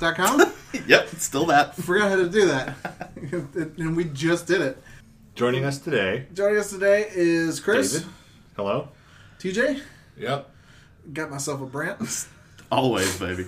[0.00, 0.52] MediaByUs.com.
[0.86, 1.74] Yep, still that.
[1.74, 2.74] Forgot how to do that,
[3.78, 4.76] and we just did it.
[5.34, 8.06] Joining us today, Joining us today is Chris, David.
[8.56, 8.88] Hello.
[9.38, 9.80] TJ.
[10.18, 10.50] Yep.
[11.14, 12.26] Got myself a Brant,
[12.70, 13.46] Always, baby.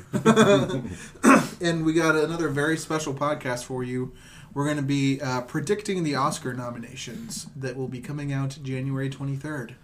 [1.61, 4.15] and we got another very special podcast for you.
[4.55, 9.11] We're going to be uh, predicting the Oscar nominations that will be coming out January
[9.11, 9.75] 23rd.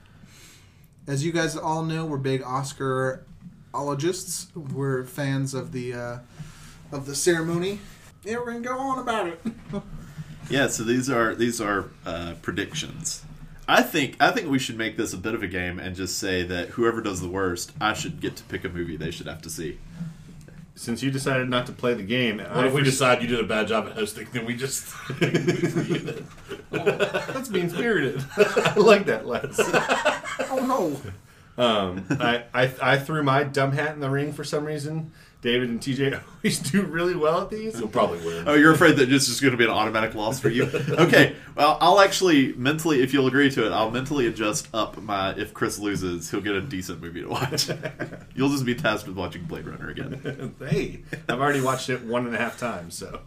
[1.07, 4.47] As you guys all know, we're big Oscarologists.
[4.57, 6.19] We're fans of the uh,
[6.95, 7.81] of the ceremony.
[8.25, 9.41] Yeah, we're going to go on about it.
[10.51, 13.23] Yeah, so these are these are uh, predictions.
[13.67, 16.19] I think I think we should make this a bit of a game and just
[16.19, 19.27] say that whoever does the worst, I should get to pick a movie they should
[19.27, 19.79] have to see.
[20.75, 23.45] Since you decided not to play the game, What if we decide you did a
[23.45, 24.29] bad job at hosting?
[24.35, 24.85] Then we just
[26.71, 28.23] That's mean spirited.
[28.37, 29.57] I like that, Les.
[30.51, 31.01] oh
[31.57, 31.63] no!
[31.65, 35.11] Um, I, I I threw my dumb hat in the ring for some reason.
[35.45, 37.79] David and TJ always do really well at these.
[37.79, 38.45] you'll probably win.
[38.49, 40.65] Oh, you're afraid that this is going to be an automatic loss for you?
[41.05, 45.33] Okay, well, I'll actually mentally, if you'll agree to it, I'll mentally adjust up my.
[45.35, 47.69] If Chris loses, he'll get a decent movie to watch.
[48.35, 50.55] You'll just be tasked with watching Blade Runner again.
[50.61, 53.21] hey, I've already watched it one and a half times, so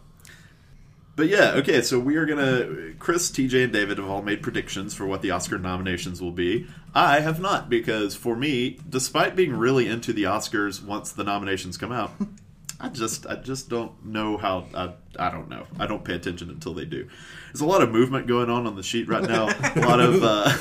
[1.18, 2.92] But yeah, okay, so we are gonna.
[3.00, 6.68] Chris, TJ, and David have all made predictions for what the Oscar nominations will be.
[6.94, 11.76] I have not, because for me, despite being really into the Oscars once the nominations
[11.76, 12.12] come out,
[12.80, 14.66] I just I just don't know how.
[14.72, 15.66] I, I don't know.
[15.80, 17.08] I don't pay attention until they do.
[17.46, 19.48] There's a lot of movement going on on the sheet right now.
[19.74, 20.22] a lot of.
[20.22, 20.52] Uh,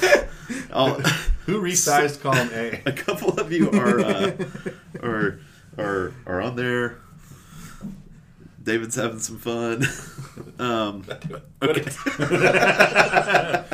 [0.73, 0.94] all,
[1.46, 2.81] who resized column A?
[2.88, 4.31] a couple of you are uh,
[5.03, 5.40] are
[5.78, 6.97] are are on there.
[8.67, 9.85] David's having some fun.
[10.59, 11.05] Um,
[11.61, 11.83] okay.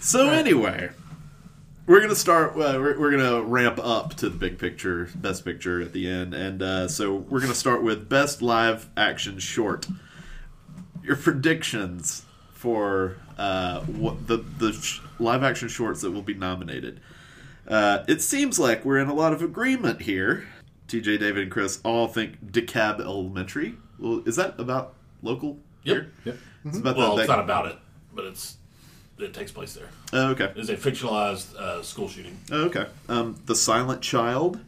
[0.00, 0.88] so anyway,
[1.86, 2.52] we're gonna start.
[2.52, 6.32] Uh, we're, we're gonna ramp up to the big picture, best picture at the end,
[6.32, 9.86] and uh, so we're gonna start with best live action short.
[11.02, 12.24] Your predictions
[12.54, 17.00] for uh, what the the sh- live action shorts that will be nominated.
[17.68, 20.46] Uh, it seems like we're in a lot of agreement here.
[20.92, 23.76] TJ, David, and Chris all think DeKalb Elementary.
[23.98, 24.92] Well, is that about
[25.22, 25.58] local?
[25.84, 25.96] Yep.
[25.96, 26.12] here?
[26.26, 26.36] Yep.
[26.66, 27.76] It's about Well, the, it's not about it,
[28.12, 28.58] but it's
[29.18, 29.88] it takes place there.
[30.12, 30.52] Oh, okay.
[30.54, 32.38] It's a fictionalized uh, school shooting.
[32.50, 32.86] Oh, okay.
[33.08, 34.60] Um, the Silent Child,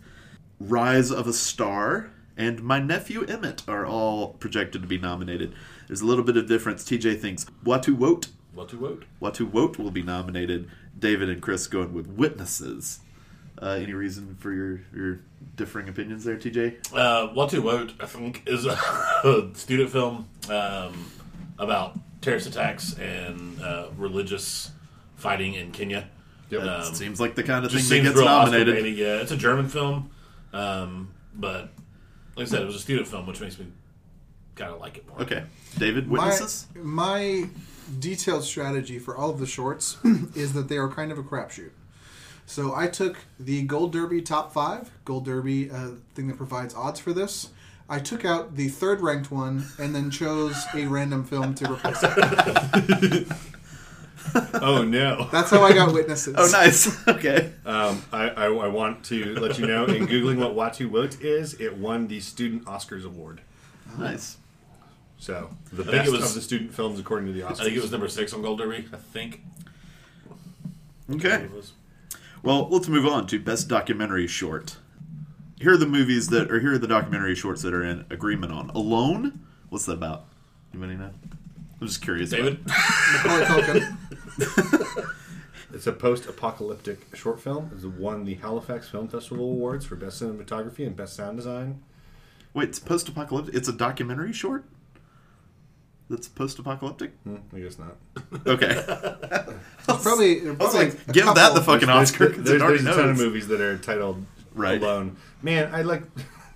[0.58, 5.52] Rise of a Star, and My Nephew Emmett are all projected to be nominated.
[5.88, 6.84] There's a little bit of difference.
[6.84, 9.04] TJ thinks Watu Wote, What to vote?
[9.20, 10.70] Watu Wote will be nominated.
[10.98, 13.00] David and Chris going with Witnesses.
[13.60, 15.20] Uh, any reason for your, your
[15.56, 16.92] differing opinions there, TJ?
[16.92, 17.92] Uh, what to vote?
[18.00, 21.10] I think is a student film um,
[21.59, 24.72] about terrorist attacks and uh, religious
[25.16, 26.09] fighting in Kenya.
[26.50, 26.62] Yep.
[26.62, 28.69] Um, Seems like the kind of thing that gets nominated.
[28.69, 28.98] Oscar-baiting.
[28.98, 30.10] Yeah, it's a German film,
[30.53, 31.71] um, but
[32.36, 33.66] like I said, it was a student film, which makes me
[34.54, 35.22] kind of like it more.
[35.22, 35.44] Okay.
[35.78, 36.38] David, My,
[36.75, 37.48] my
[37.98, 39.97] detailed strategy for all of the shorts
[40.34, 41.71] is that they are kind of a crapshoot.
[42.47, 47.00] So I took the Gold Derby top five, Gold Derby uh, thing that provides odds
[47.00, 47.49] for this.
[47.88, 51.99] I took out the third ranked one and then chose a random film to replace
[52.03, 53.28] it.
[54.54, 55.28] Oh no.
[55.31, 56.34] That's how I got witnesses.
[56.37, 57.06] Oh, nice.
[57.09, 57.53] okay.
[57.66, 61.54] Um, I, I, I want to let you know in googling what Watu Wote is,
[61.60, 63.43] it won the Student Oscars Award.
[63.99, 64.38] Nice.
[65.19, 67.60] So the think it best was- of the student films according to the Oscars.
[67.60, 68.87] I think it was number six on Gold Derby.
[68.93, 69.43] I think.
[71.12, 71.44] Okay.
[71.44, 71.72] It was.
[72.44, 74.77] Well, let's move on to best documentary short.
[75.59, 78.53] Here are the movies that, or here are the documentary shorts that are in agreement
[78.53, 78.68] on.
[78.71, 79.41] Alone.
[79.71, 80.27] What's that about?
[80.74, 81.10] Anybody know?
[81.80, 82.28] I'm just curious.
[82.28, 82.60] David.
[82.66, 83.45] Macaulay
[83.80, 85.10] Culkin.
[85.72, 87.71] It's a post-apocalyptic short film.
[87.74, 91.83] It's won the Halifax Film Festival awards for best cinematography and best sound design.
[92.53, 93.54] Wait, it's post-apocalyptic.
[93.54, 94.66] It's a documentary short.
[96.10, 97.13] That's post-apocalyptic.
[97.24, 97.97] Hmm, I guess not.
[98.47, 98.84] Okay.
[100.02, 102.30] Probably, probably like, give that the fucking There's- Oscar.
[102.30, 104.24] 'cause There's, it already there's a ton of movies that are titled
[104.54, 104.80] Right.
[104.80, 105.16] Alone.
[105.42, 106.02] Man, I like.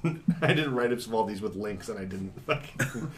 [0.42, 3.10] I didn't write up some all these with links, and I didn't fucking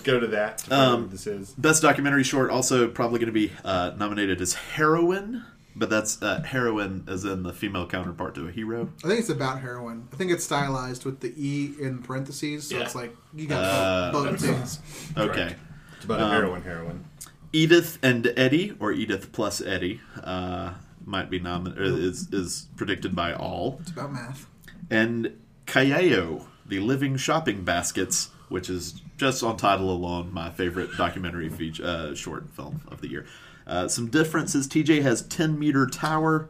[0.04, 0.58] go to that.
[0.58, 1.50] To Um, this is.
[1.52, 5.44] Best documentary short also probably going to be uh, nominated as Heroine,
[5.74, 8.90] but that's uh, heroine as in the female counterpart to a hero.
[9.02, 10.08] I think it's about heroin.
[10.12, 12.82] I think it's stylized with the E in parentheses, so Yeah.
[12.82, 14.78] it's like you got Uh, both, both things.
[15.16, 15.32] Okay.
[15.34, 15.54] Correct.
[15.96, 17.04] It's about um, a heroin heroin.
[17.52, 21.98] Edith and Eddie, or Edith plus Eddie, uh, might be nominated.
[21.98, 24.46] Is is predicted by all, It's about math.
[24.90, 31.48] and Kayayo, the living shopping baskets, which is just on title alone my favorite documentary
[31.48, 33.26] feature, uh, short film of the year.
[33.66, 36.48] Uh, some differences: TJ has ten meter tower,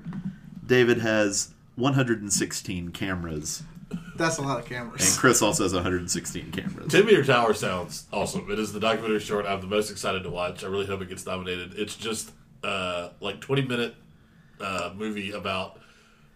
[0.64, 3.62] David has 116 cameras,
[4.16, 5.08] That's a lot of cameras.
[5.10, 5.18] and.
[5.18, 6.92] Chris also has 116 cameras.
[6.92, 8.50] 10 Meter Tower sounds awesome.
[8.50, 10.64] It is the documentary short I'm the most excited to watch.
[10.64, 11.74] I really hope it gets nominated.
[11.78, 13.94] It's just uh, like 20 minute
[14.60, 15.80] uh, movie about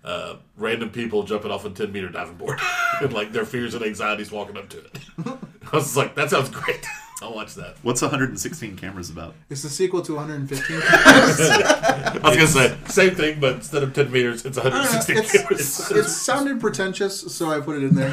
[0.05, 2.61] uh, random people jumping off a 10 meter diving board
[3.00, 4.99] and like their fears and anxieties walking up to it.
[5.73, 6.87] I was like, that sounds great.
[7.23, 7.77] I'll watch that.
[7.83, 9.35] What's 116 cameras about?
[9.49, 10.81] It's the sequel to 115.
[10.83, 11.41] Cameras.
[11.41, 15.91] I was gonna say same thing, but instead of 10 meters, it's 116 it's, cameras.
[15.93, 18.13] it sounded pretentious, so I put it in there.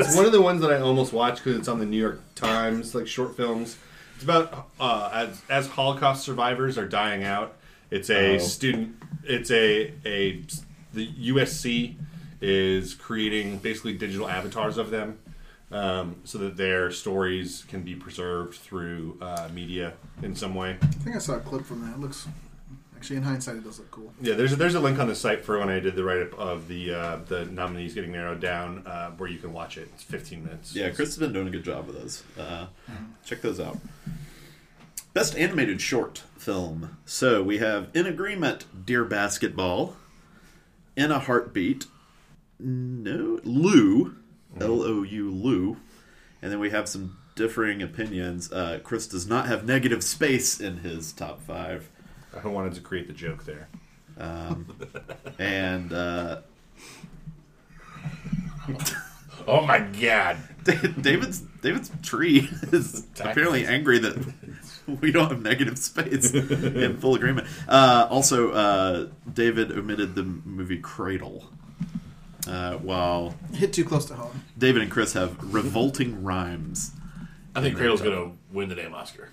[0.00, 2.20] It's one of the ones that I almost watched because it's on the New York
[2.36, 3.76] Times, like short films.
[4.14, 7.54] It's about uh, as as Holocaust survivors are dying out.
[7.90, 8.38] It's a Oh.
[8.38, 8.96] student.
[9.24, 10.42] It's a a
[10.94, 11.96] the USC
[12.40, 15.18] is creating basically digital avatars of them,
[15.70, 20.76] um, so that their stories can be preserved through uh, media in some way.
[20.80, 21.94] I think I saw a clip from that.
[21.94, 22.26] It looks
[22.96, 24.12] actually, in hindsight, it does look cool.
[24.20, 26.20] Yeah, there's a, there's a link on the site for when I did the write
[26.22, 29.88] up of the uh, the nominees getting narrowed down, uh, where you can watch it.
[29.94, 30.74] It's 15 minutes.
[30.74, 32.22] Yeah, Chris has been doing a good job with those.
[32.38, 32.66] Uh,
[33.24, 33.78] check those out.
[35.14, 36.96] Best animated short film.
[37.04, 39.96] So we have In Agreement, Dear Basketball,
[40.96, 41.86] In a Heartbeat,
[42.58, 44.16] no, Lou,
[44.60, 45.76] L O U Lou,
[46.42, 48.50] and then we have some differing opinions.
[48.52, 51.88] Uh, Chris does not have negative space in his top five,
[52.42, 53.68] I wanted to create the joke there.
[54.18, 54.66] um,
[55.38, 56.40] and uh,
[59.46, 60.36] oh my god.
[61.00, 64.34] David's David's tree is apparently angry that
[65.00, 66.32] we don't have negative space.
[66.34, 67.46] In full agreement.
[67.66, 71.44] Uh, also, uh, David omitted the movie Cradle,
[72.48, 74.42] uh, while Hit too close to home.
[74.56, 76.92] David and Chris have revolting rhymes.
[77.54, 79.30] I think Cradle's gonna win the damn Oscar.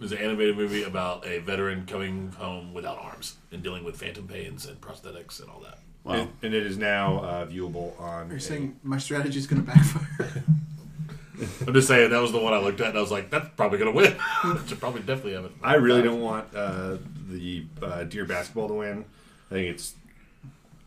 [0.00, 4.26] It's an animated movie about a veteran coming home without arms and dealing with phantom
[4.26, 5.78] pains and prosthetics and all that.
[6.02, 6.14] Wow.
[6.14, 8.28] And, and it is now uh, viewable on.
[8.28, 10.44] You're a- saying my strategy is going to backfire.
[11.66, 13.48] I'm just saying that was the one I looked at and I was like, that's
[13.56, 14.14] probably gonna win.
[14.66, 15.52] Should probably definitely have it.
[15.62, 16.98] I really don't want uh,
[17.28, 19.04] the uh, Dear basketball to win.
[19.50, 19.94] I think it's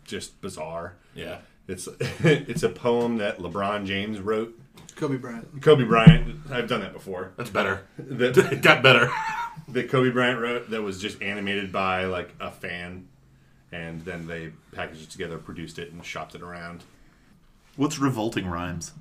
[0.08, 0.96] just bizarre.
[1.14, 1.40] Yeah.
[1.68, 4.58] It's it's a poem that LeBron James wrote.
[4.96, 5.62] Kobe Bryant.
[5.62, 6.40] Kobe Bryant.
[6.50, 7.34] I've done that before.
[7.38, 7.86] That's better.
[7.98, 9.10] That it got better.
[9.68, 13.08] that Kobe Bryant wrote that was just animated by like a fan,
[13.72, 16.84] and then they packaged it together, produced it, and shopped it around.
[17.76, 18.94] What's revolting rhymes?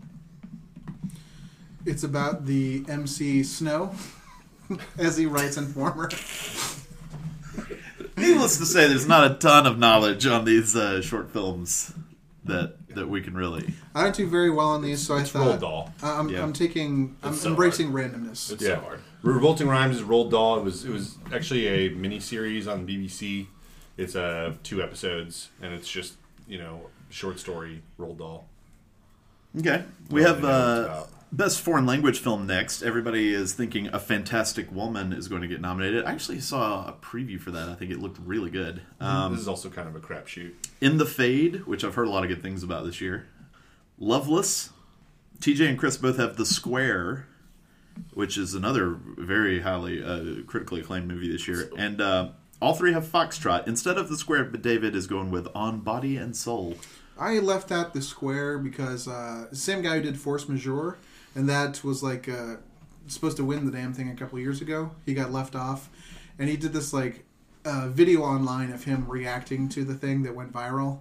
[1.87, 3.95] It's about the MC Snow,
[4.99, 6.11] as he writes in Former.
[8.27, 11.93] Needless to say, there's not a ton of knowledge on these uh, short films
[12.45, 13.75] that that we can really.
[13.95, 15.93] I don't do very well on these, so I It's thought Roald Dahl.
[16.03, 16.43] I- I'm, Yeah.
[16.43, 18.51] I'm taking, I'm It's so embracing randomness.
[18.51, 18.77] It's Yeah.
[18.77, 19.01] so hard.
[19.23, 20.59] Revolting Rhymes is Roald Dahl.
[20.59, 23.49] It was it was actually a mini series on BBC.
[23.99, 26.15] It's uh two episodes, and it's just
[26.49, 28.47] you know short story Roald Dahl.
[29.59, 31.09] Okay, we Don't have really know what it's uh, about.
[31.33, 32.83] Best foreign language film next.
[32.83, 36.05] Everybody is thinking A Fantastic Woman is going to get nominated.
[36.05, 37.69] I actually saw a preview for that.
[37.69, 38.83] I think it looked really good.
[39.01, 40.53] Um, this is also kind of a crapshoot.
[40.81, 43.27] In the Fade, which I've heard a lot of good things about this year.
[43.99, 44.71] Loveless.
[45.41, 47.27] TJ and Chris both have The Square,
[48.15, 51.71] which is another very highly uh, critically acclaimed movie this year.
[51.77, 52.31] And uh,
[52.61, 53.67] all three have Foxtrot.
[53.67, 56.77] Instead of The Square, but David is going with On Body and Soul.
[57.19, 60.99] I left out the square because uh, same guy who did Force Majeure,
[61.37, 62.57] and that was like uh,
[63.07, 64.91] supposed to win the damn thing a couple years ago.
[65.05, 65.89] He got left off,
[66.39, 67.25] and he did this like
[67.65, 71.01] uh, video online of him reacting to the thing that went viral.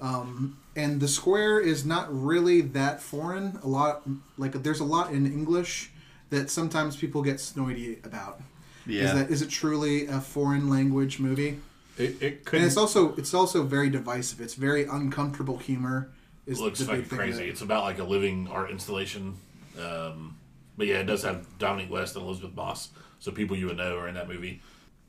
[0.00, 3.58] Um, and the square is not really that foreign.
[3.62, 4.02] A lot
[4.36, 5.90] like there's a lot in English
[6.30, 8.40] that sometimes people get snoity about.
[8.86, 9.04] Yeah.
[9.04, 11.58] Is that is it truly a foreign language movie?
[11.98, 14.40] It, it And it's also it's also very divisive.
[14.40, 16.10] It's very uncomfortable humor.
[16.46, 17.38] Is It looks the big fucking thing crazy.
[17.38, 19.34] that- It's about like a living art installation.
[19.78, 20.36] Um,
[20.76, 23.96] but yeah, it does have Dominic West and Elisabeth Moss, so people you would know
[23.96, 24.60] are in that movie.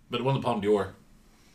[0.10, 0.94] But it won the Palme d'Or.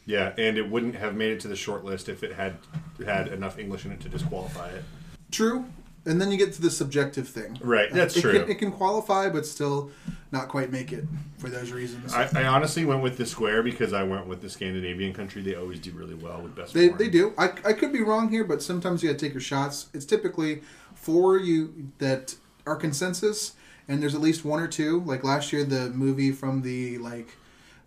[0.05, 2.59] yeah, and it wouldn't have made it to the short list if it had
[3.05, 4.85] had enough English in it to disqualify it.
[5.31, 5.65] True.
[6.05, 7.59] And then you get to the subjective thing.
[7.63, 8.33] Right, that's it true.
[8.33, 9.93] Can, it can qualify, but still
[10.33, 11.05] not quite make it
[11.39, 12.13] for those reasons.
[12.13, 15.43] I, I honestly went with the square because I went with the Scandinavian country.
[15.43, 16.75] They always do really well with best.
[16.75, 16.99] they, foreign.
[16.99, 17.33] they do.
[17.39, 19.87] I, I could be wrong here, but sometimes you got to take your shots.
[19.95, 20.63] It's typically
[20.95, 22.35] for you that
[22.67, 23.53] are consensus,
[23.89, 25.01] and there's at least one or two.
[25.01, 27.37] Like last year, the movie from the like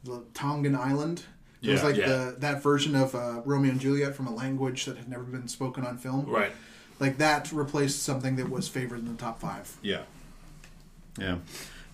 [0.04, 1.24] the Tongan Island.
[1.62, 2.08] It was like yeah.
[2.08, 5.48] the that version of uh, Romeo and Juliet from a language that had never been
[5.48, 6.26] spoken on film.
[6.28, 6.52] Right.
[7.00, 9.76] Like that replaced something that was favored in the top five.
[9.82, 10.04] Yeah.
[11.18, 11.38] Yeah.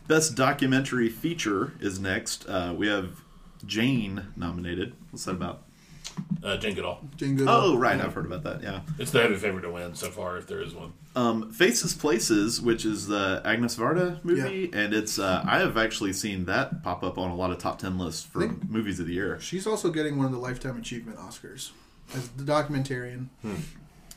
[0.07, 2.45] Best documentary feature is next.
[2.49, 3.21] Uh, we have
[3.65, 4.93] Jane nominated.
[5.11, 5.63] What's that about?
[6.43, 6.99] Uh, Jane Goodall.
[7.17, 7.73] Jane Goodall.
[7.73, 8.01] Oh, right.
[8.01, 8.63] I've heard about that.
[8.63, 8.81] Yeah.
[8.97, 10.91] It's the heavy favorite to win so far, if there is one.
[11.15, 16.13] Um, Faces Places, which is the Agnes Varda movie, and it's uh, I have actually
[16.13, 19.13] seen that pop up on a lot of top ten lists for movies of the
[19.13, 19.39] year.
[19.39, 21.71] She's also getting one of the Lifetime Achievement Oscars
[22.15, 23.27] as the documentarian.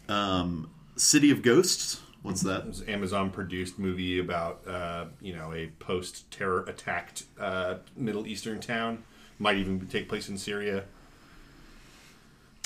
[0.08, 2.00] Um, City of Ghosts.
[2.22, 2.66] What's It that?
[2.66, 8.26] was an Amazon produced movie about uh, you know a post terror attacked uh, Middle
[8.26, 9.04] Eastern town.
[9.38, 10.84] Might even take place in Syria.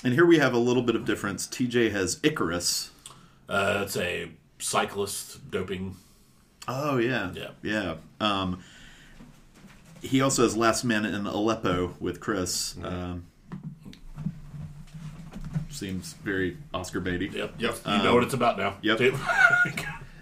[0.05, 1.47] And here we have a little bit of difference.
[1.47, 2.91] TJ has Icarus.
[3.49, 5.97] Uh, it's a cyclist doping.
[6.69, 7.51] Oh yeah, Yeah.
[7.63, 7.95] yeah.
[8.21, 8.63] Um,
[10.03, 12.77] he also has Last Man in Aleppo with Chris.
[12.85, 13.27] Um,
[15.71, 17.33] seems very Oscar baity.
[17.33, 17.55] Yep.
[17.59, 17.77] Yep.
[17.87, 18.77] You know what it's about now.
[18.83, 18.99] yep.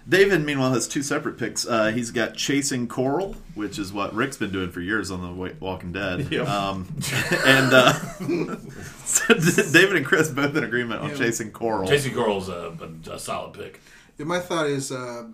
[0.09, 0.17] Too.
[0.17, 1.67] David, meanwhile, has two separate picks.
[1.67, 5.53] Uh, he's got Chasing Coral, which is what Rick's been doing for years on the
[5.59, 6.31] Walking Dead.
[6.31, 6.47] Yep.
[6.47, 6.87] Um,
[7.45, 7.93] and uh,
[9.05, 9.33] so
[9.71, 11.15] David and Chris both in agreement on Yeah.
[11.17, 11.87] Chasing Coral.
[11.87, 12.77] Chasing Coral's a,
[13.09, 13.81] a, a solid pick.
[14.17, 15.25] Yeah, my thought is uh,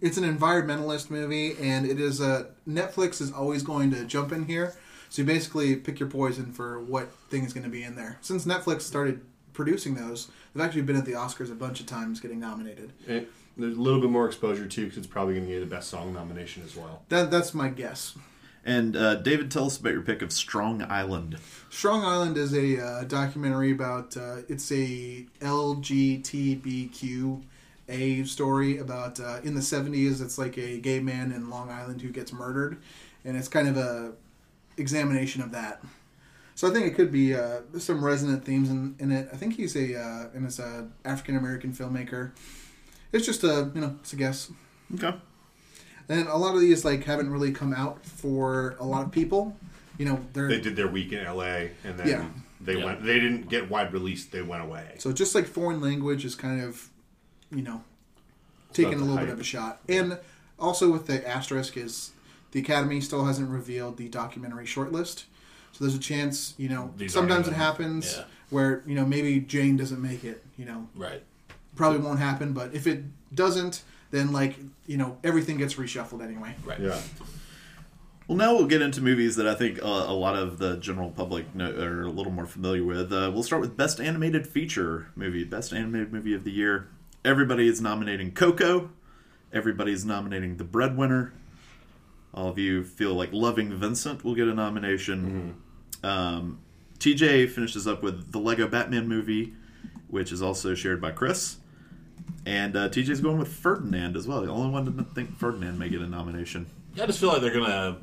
[0.00, 4.44] it's an environmentalist movie, and it is uh, Netflix is always going to jump in
[4.46, 4.74] here.
[5.08, 8.16] So you basically pick your poison for what thing is going to be in there.
[8.22, 9.20] Since Netflix started
[9.52, 12.92] producing those, they've actually been at the Oscars a bunch of times getting nominated.
[13.06, 15.66] It, there's a little bit more exposure too, because it's probably going to get the
[15.66, 17.02] best song nomination as well.
[17.08, 18.16] That that's my guess.
[18.64, 21.38] And uh, David, tell us about your pick of Strong Island.
[21.68, 27.42] Strong Island is a uh, documentary about uh, it's a LGBTQ
[27.88, 32.00] a story about uh, in the 70s it's like a gay man in Long Island
[32.00, 32.80] who gets murdered
[33.24, 34.12] and it's kind of a
[34.76, 35.82] examination of that.
[36.54, 39.28] So I think it could be uh, some resonant themes in, in it.
[39.32, 42.32] I think he's a uh, and it's a African American filmmaker.
[43.12, 44.50] It's just a you know it's a guess.
[44.94, 45.14] Okay.
[46.08, 49.56] And a lot of these like haven't really come out for a lot of people.
[49.98, 51.70] You know they're They did their week in L.A.
[51.84, 52.24] and then Yeah.
[52.60, 52.84] they Yeah.
[52.86, 53.04] went.
[53.04, 54.24] They didn't get wide release.
[54.24, 54.96] They went away.
[54.98, 56.88] So just like foreign language is kind of,
[57.50, 57.84] you know,
[58.72, 59.34] taking a the little bit hype.
[59.34, 59.80] of a shot.
[59.88, 60.18] And
[60.58, 62.12] also with the asterisk is
[62.52, 65.24] the Academy still hasn't revealed the documentary shortlist.
[65.72, 68.24] So there's a chance, you know, These sometimes aren't it even- happens yeah.
[68.50, 71.22] where, you know, maybe Jane doesn't make it, you know, Right.
[71.82, 73.02] Probably won't happen, but if it
[73.34, 76.54] doesn't, then like, you know, everything gets reshuffled anyway.
[76.64, 76.78] Right.
[76.78, 77.00] Yeah.
[78.28, 81.10] Well, now we'll get into movies that I think uh, a lot of the general
[81.10, 83.12] public know, are a little more familiar with.
[83.12, 86.88] Uh, we'll start with Best Animated Feature movie, Best Animated Movie of the Year.
[87.24, 88.90] Everybody is nominating Coco.
[89.52, 91.32] Everybody is nominating The Breadwinner.
[92.32, 95.56] All of you feel like Loving Vincent will get a nomination.
[96.04, 96.60] Um,
[97.00, 99.52] TJ finishes up with the Lego Batman movie,
[100.08, 101.56] which is also shared by Chris.
[102.44, 104.42] And uh, TJ's going with Ferdinand as well.
[104.42, 106.66] The only one to think Ferdinand may get a nomination.
[106.94, 107.98] Yeah, I just feel like they're gonna.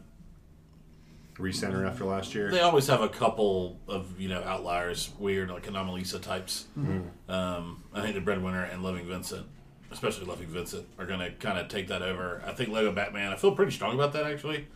[1.37, 2.51] Recenter after last year.
[2.51, 6.65] They always have a couple of you know outliers, weird like Anomalisa types.
[6.77, 7.31] Mm-hmm.
[7.31, 9.47] Um, I think the Breadwinner and Loving Vincent,
[9.89, 12.43] especially Loving Vincent, are going to kind of take that over.
[12.45, 13.31] I think Lego Batman.
[13.31, 14.67] I feel pretty strong about that actually,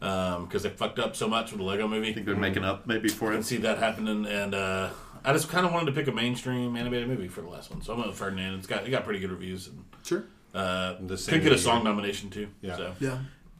[0.00, 2.10] because they fucked up so much with the Lego movie.
[2.10, 3.44] I think they're making up maybe for I can it.
[3.44, 4.90] see that happening, and uh,
[5.24, 7.82] I just kind of wanted to pick a mainstream animated movie for the last one,
[7.82, 8.54] so I went with Ferdinand.
[8.54, 10.24] It's got it got pretty good reviews, and Sure.
[10.54, 11.58] uh, The same could get a year.
[11.64, 12.48] song nomination too.
[12.62, 12.76] Yeah.
[12.76, 12.94] So.
[13.00, 13.18] Yeah.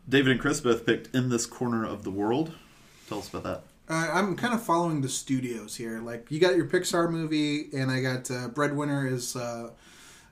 [0.08, 2.52] David and Chris both picked In This Corner of the World.
[3.08, 3.62] Tell us about that.
[3.88, 6.00] Uh, I'm kind of following the studios here.
[6.00, 9.70] Like you got your Pixar movie, and I got uh, Breadwinner is uh,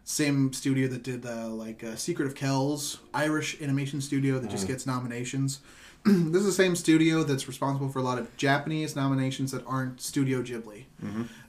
[0.04, 4.66] same studio that did uh, like uh, Secret of Kells, Irish animation studio that just
[4.66, 5.60] gets nominations.
[6.32, 10.00] this is the same studio that's responsible for a lot of Japanese nominations that aren't
[10.00, 10.84] Studio Ghibli.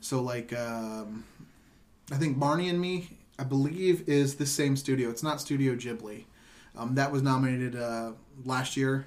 [0.01, 1.23] So like um,
[2.11, 5.09] I think Barney and Me, I believe, is the same studio.
[5.09, 6.25] It's not Studio Ghibli.
[6.77, 8.11] Um, that was nominated uh,
[8.45, 9.05] last year.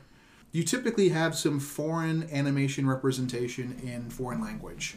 [0.53, 4.97] You typically have some foreign animation representation in foreign language.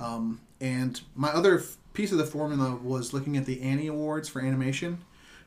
[0.00, 4.28] Um, and my other f- piece of the formula was looking at the Annie Awards
[4.28, 4.98] for animation.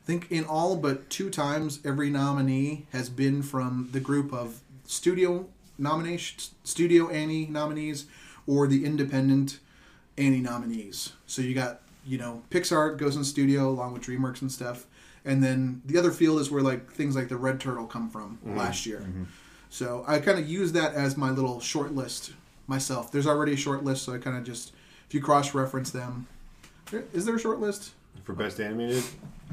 [0.08, 4.62] I think in all but two times, every nominee has been from the group of
[4.86, 5.46] studio
[5.76, 8.06] nominations, studio Annie nominees,
[8.46, 9.58] or the independent
[10.16, 11.12] Annie nominees.
[11.26, 14.86] So you got, you know, Pixar goes in studio along with DreamWorks and stuff.
[15.26, 18.38] And then the other field is where like things like the Red Turtle come from
[18.38, 18.56] mm-hmm.
[18.56, 19.00] last year.
[19.00, 19.24] Mm-hmm.
[19.68, 22.32] So I kind of use that as my little short list
[22.66, 23.12] myself.
[23.12, 24.72] There's already a short list, so I kind of just
[25.06, 26.28] if you cross reference them.
[27.12, 27.92] Is there a short list?
[28.24, 29.02] For best animated,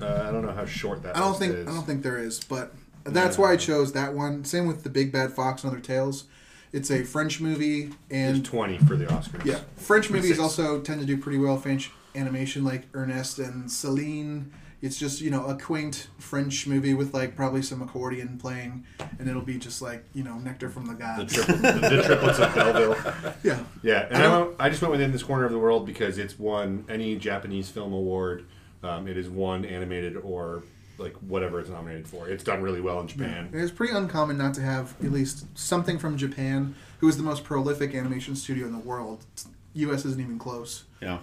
[0.02, 1.16] uh, I don't know how short that.
[1.16, 1.68] I don't think is.
[1.68, 4.44] I don't think there is, but that's why I chose that one.
[4.46, 6.26] Same with the Big Bad Fox and Other Tales.
[6.74, 9.46] It's a French movie, There's and twenty for the Oscars.
[9.46, 14.52] yeah, French movies also tend to do pretty well French animation, like Ernest and Celine
[14.82, 18.86] It's just you know a quaint French movie with like probably some accordion playing,
[19.20, 21.36] and it'll be just like you know nectar from the The, gods.
[21.36, 21.44] the,
[21.90, 23.36] the triplets of Belleville.
[23.44, 25.86] yeah, Yeah, and I I, went, I just went within this corner of the world
[25.86, 28.46] because it's won any Japanese film award.
[28.86, 30.64] Um, it is one animated or
[30.98, 32.30] like whatever it's nominated for.
[32.30, 33.50] It's done really well in Japan.
[33.54, 37.44] it's pretty uncommon not to have at least something from Japan, who is the most
[37.44, 39.26] prolific animation studio in the world.
[39.74, 40.06] U.S.
[40.06, 40.86] isn't even close.
[41.02, 41.20] Yeah.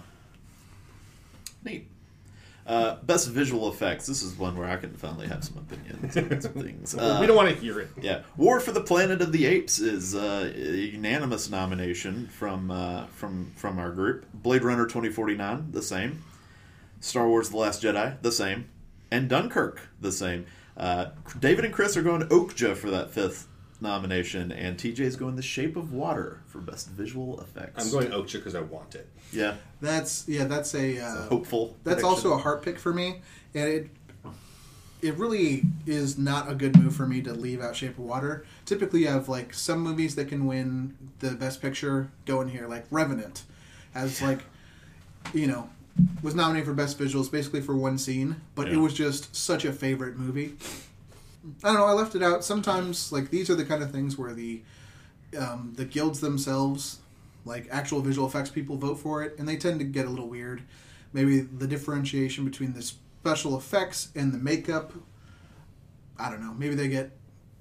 [1.63, 1.87] Neat.
[2.65, 4.05] Uh, best visual effects.
[4.05, 6.95] This is one where I can finally have some opinions on some things.
[6.95, 7.89] Uh, we don't want to hear it.
[8.01, 13.07] Yeah, War for the Planet of the Apes is uh, a unanimous nomination from uh,
[13.07, 14.25] from from our group.
[14.33, 16.23] Blade Runner twenty forty nine, the same.
[17.03, 18.69] Star Wars: The Last Jedi, the same,
[19.11, 20.45] and Dunkirk, the same.
[20.77, 21.07] Uh,
[21.37, 23.47] David and Chris are going Okja for that fifth
[23.81, 27.85] nomination, and TJ is going The Shape of Water for best visual effects.
[27.85, 29.09] I'm going Okja because I want it.
[29.33, 31.75] Yeah, That's yeah, that's a uh, hopeful.
[31.83, 32.09] That's prediction.
[32.09, 33.21] also a heart pick for me,
[33.53, 33.89] and it
[35.01, 38.45] it really is not a good move for me to leave out Shape of Water.
[38.65, 42.65] Typically, you have like some movies that can win the Best Picture go in here,
[42.65, 43.43] like Revenant,
[43.93, 44.39] as like
[45.33, 45.69] you know
[46.21, 49.73] was nominated for Best Visuals basically for one scene, but it was just such a
[49.73, 50.55] favorite movie.
[51.63, 51.85] I don't know.
[51.85, 52.43] I left it out.
[52.43, 54.61] Sometimes, like these are the kind of things where the
[55.37, 56.99] um, the guilds themselves,
[57.45, 60.29] like actual visual effects people, vote for it, and they tend to get a little
[60.29, 60.63] weird.
[61.11, 64.93] Maybe the differentiation between the special effects and the makeup.
[66.17, 66.53] I don't know.
[66.53, 67.11] Maybe they get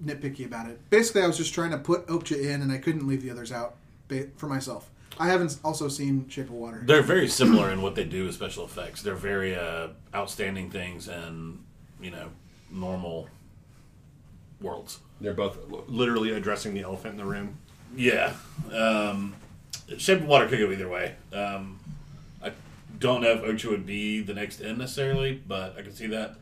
[0.02, 0.78] nitpicky about it.
[0.90, 3.50] Basically, I was just trying to put Okja in, and I couldn't leave the others
[3.50, 3.74] out
[4.36, 4.90] for myself.
[5.18, 6.82] I haven't also seen Shape of Water.
[6.84, 9.02] They're very similar in what they do with special effects.
[9.02, 11.64] They're very uh, outstanding things and
[12.00, 12.30] you know
[12.70, 13.28] normal
[14.60, 14.98] worlds.
[15.20, 17.58] They're both literally addressing the elephant in the room.
[17.94, 18.32] Yeah,
[18.72, 19.34] um,
[19.98, 21.14] Shape of Water could go either way.
[21.32, 21.78] Um,
[22.42, 22.52] I
[22.98, 26.36] don't know if Okja would be the next in necessarily, but I can see that.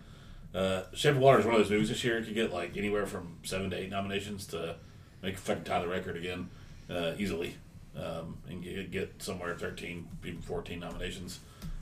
[0.54, 2.18] Uh, Shape of Water is one of those movies this year.
[2.18, 4.76] It could get like anywhere from seven to eight nominations to
[5.22, 6.48] make fucking tie the record again
[6.88, 7.56] uh, easily,
[7.96, 11.40] um, and get, get somewhere thirteen, even fourteen nominations.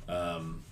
[0.08, 0.62] Um,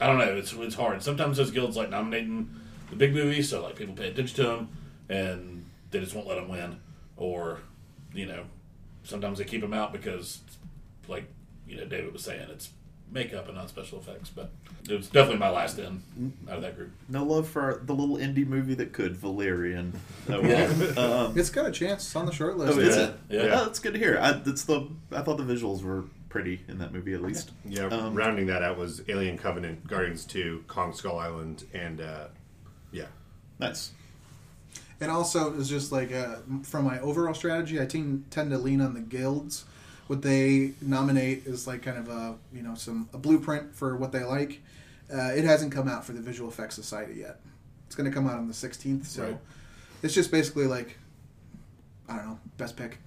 [0.00, 0.36] I don't know.
[0.36, 1.02] It's it's hard.
[1.02, 2.50] Sometimes those guilds like nominating
[2.90, 4.68] the big movies, so like people pay attention to them,
[5.08, 6.80] and they just won't let them win.
[7.16, 7.60] Or,
[8.12, 8.44] you know,
[9.04, 10.40] sometimes they keep them out because,
[11.08, 11.24] like
[11.66, 12.70] you know, David was saying, it's
[13.10, 14.30] makeup and not special effects.
[14.30, 14.50] But
[14.88, 16.02] it was definitely my last in
[16.48, 16.90] out of that group.
[17.08, 19.98] no love for the little indie movie that could Valerian.
[20.28, 20.64] Oh, Yeah.
[20.96, 22.04] um, It's got a chance.
[22.04, 22.76] It's on the short list.
[22.76, 23.02] Oh, is Yeah.
[23.04, 23.14] it?
[23.28, 23.60] Yeah.
[23.60, 24.18] Oh, that's good to hear.
[24.20, 27.52] I, it's the I thought the visuals were pretty in that movie at least.
[27.64, 32.26] Yeah, Um, rounding that out was Alien Covenant, Guardians 2, Kong Skull Island, and uh,
[32.92, 33.06] yeah.
[33.58, 33.92] Nice.
[35.00, 38.80] And also, it's just like uh, from my overall strategy, I tend, tend to lean
[38.80, 39.64] on the guilds.
[40.06, 44.12] What they nominate is like kind of a you know some a blueprint for what
[44.12, 44.60] they like.
[45.12, 47.40] Uh, it hasn't come out for the Visual Effects Society yet.
[47.86, 49.38] It's going to come out on the 16th, so Right.
[50.02, 50.98] it's just basically like
[52.08, 52.98] I don't know, best pick.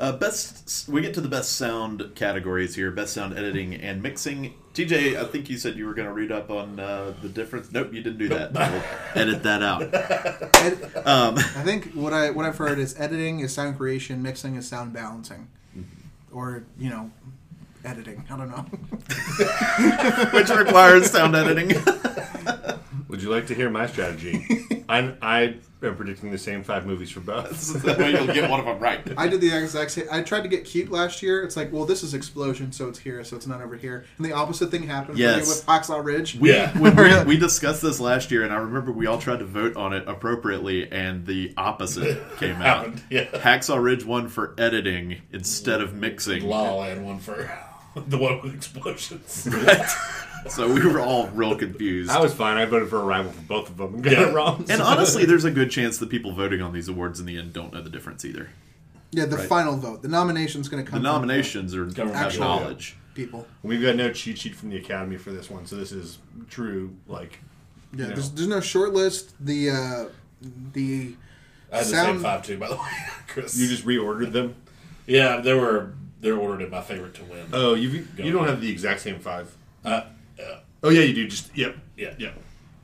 [0.00, 0.88] Uh, best.
[0.88, 4.54] We get to the best sound categories here: best sound editing and mixing.
[4.72, 7.70] TJ, I think you said you were going to read up on uh, the difference.
[7.70, 8.52] Nope, you didn't do that.
[8.54, 8.82] We'll
[9.14, 9.82] edit that out.
[10.56, 14.54] Ed- Um, I think what I what I've heard is editing is sound creation, mixing
[14.56, 15.48] is sound balancing,
[16.32, 17.10] or you know,
[17.84, 18.24] editing.
[18.30, 18.62] I don't know.
[20.38, 21.72] which requires sound editing.
[23.10, 24.46] Would you like to hear my strategy?
[24.88, 27.82] I'm, I am predicting the same five movies for both.
[27.82, 29.00] that way you'll get one of them right.
[29.16, 30.06] I did the exact same.
[30.10, 31.42] I tried to get cute last year.
[31.42, 34.04] It's like, well, this is explosion, so it's here, so it's not over here.
[34.16, 35.46] And the opposite thing happened Yes.
[35.48, 36.36] with Hacksaw Ridge.
[36.36, 36.76] We, Yeah.
[36.78, 39.92] we, we discussed this last year, and I remember we all tried to vote on
[39.92, 42.90] it appropriately, and the opposite came out.
[43.10, 43.24] Yeah.
[43.26, 46.44] Hacksaw Ridge won for editing instead of mixing.
[46.46, 47.50] La La Land one for
[47.96, 49.48] the one with explosions.
[49.50, 49.86] Right?
[50.48, 52.10] So we were all real confused.
[52.10, 52.56] I was fine.
[52.56, 54.28] I voted for Arrival for both of them and got Yeah.
[54.30, 54.64] it wrong.
[54.68, 57.52] and honestly, there's a good chance the people voting on these awards in the end
[57.52, 58.48] don't know the difference either.
[59.12, 59.48] yeah, the Right.
[59.48, 60.02] final vote.
[60.02, 61.02] The nomination's going to come.
[61.02, 61.14] The come.
[61.14, 62.96] nominations are Government have actual- knowledge.
[63.14, 63.46] people.
[63.64, 66.94] We've got no cheat sheet from the Academy for this one, so this is true.
[67.08, 67.40] Like,
[67.92, 68.14] Yeah, you know.
[68.14, 69.34] there's, there's no short list.
[69.44, 70.04] The uh,
[70.72, 71.14] the
[71.72, 72.82] I had the Sound- same five too, by the way,
[73.28, 73.58] Chris.
[73.58, 74.54] you just reordered them.
[75.06, 77.46] yeah, they were they're ordered in my favorite to win.
[77.52, 79.50] Oh, you you don't have the exact same five.
[79.84, 80.04] Uh, yeah,
[80.82, 81.28] Oh yeah, you do.
[81.28, 82.34] Just yep, yeah, yep.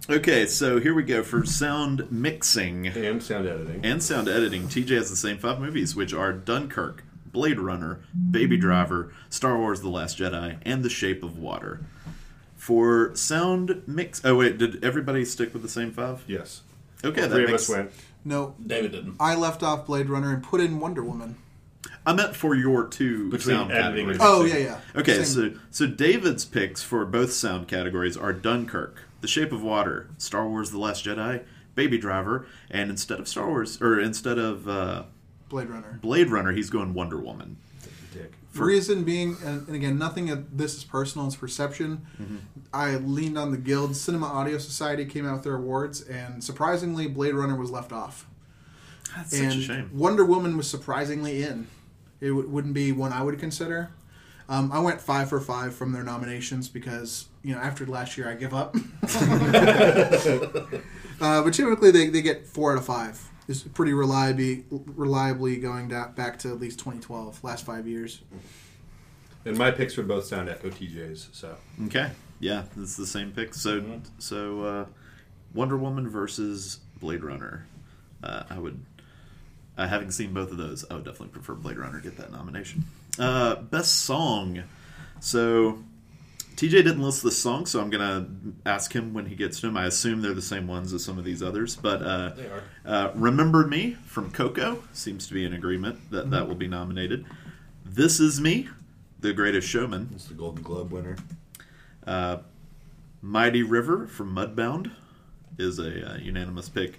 [0.08, 3.84] Okay, so here we go for sound mixing And sound editing.
[3.84, 4.68] and sound editing.
[4.68, 9.80] TJ has the same five movies, which are Dunkirk, Blade Runner, Baby Driver, Star Wars:
[9.80, 11.80] The Last Jedi, and The Shape of Water.
[12.56, 16.22] For sound mix, oh wait, did everybody stick with the same five?
[16.26, 16.62] yes.
[17.04, 17.90] Okay, All that three of makes us went.
[18.24, 18.54] no.
[18.64, 19.16] David didn't.
[19.20, 21.36] I left off Blade Runner and put in Wonder Woman.
[22.06, 24.20] I meant for your two Between sound editing and- categories.
[24.20, 25.00] Oh yeah, yeah.
[25.00, 25.54] Okay, Same.
[25.54, 30.48] so so David's picks for both sound categories are Dunkirk, The Shape of Water, Star
[30.48, 31.42] Wars: The Last Jedi,
[31.74, 35.02] Baby Driver, and instead of Star Wars or instead of uh,
[35.48, 35.98] Blade Runner.
[36.00, 37.56] Blade Runner, he's going Wonder Woman.
[38.12, 38.32] Dick.
[38.54, 42.06] Reason being, and, and again, nothing of this is personal; it's perception.
[42.22, 42.36] Mm-hmm.
[42.72, 43.94] I leaned on the Guild.
[43.96, 48.26] Cinema Audio Society came out with their awards, and surprisingly, Blade Runner was left off.
[49.14, 49.90] That's and such a shame.
[49.92, 51.66] Wonder Woman was surprisingly in.
[52.20, 53.90] It w- wouldn't be one I would consider.
[54.48, 58.28] Um, I went five for five from their nominations because you know after last year
[58.30, 58.74] I give up.
[61.20, 63.20] uh, but typically they, they get four out of five.
[63.48, 68.20] It's pretty reliably reliably going da- back to at least 2012, last five years.
[69.44, 71.28] And my picks would both sound echo TJs.
[71.32, 73.54] So Okay, yeah, it's the same pick.
[73.54, 73.98] So Mm-hmm.
[74.18, 74.86] so uh,
[75.54, 77.66] Wonder Woman versus Blade Runner.
[78.22, 78.80] Uh, I would,
[79.76, 82.84] uh, having seen both of those, I would definitely prefer Blade Runner get that nomination.
[83.18, 84.62] Uh, best song.
[85.20, 85.78] So
[86.56, 88.26] TJ didn't list the song, so I'm gonna
[88.64, 89.76] ask him when he gets to them.
[89.76, 92.62] I assume they're the same ones as some of these others, but uh, They are.
[92.84, 97.24] uh, "Remember Me" from Coco seems to be in agreement that that will be nominated.
[97.84, 98.68] "This Is Me,"
[99.20, 101.16] "The Greatest Showman," it's the Golden Globe winner.
[102.06, 102.38] uh,
[103.22, 104.92] "Mighty River" from Mudbound
[105.58, 106.98] is a uh, unanimous pick.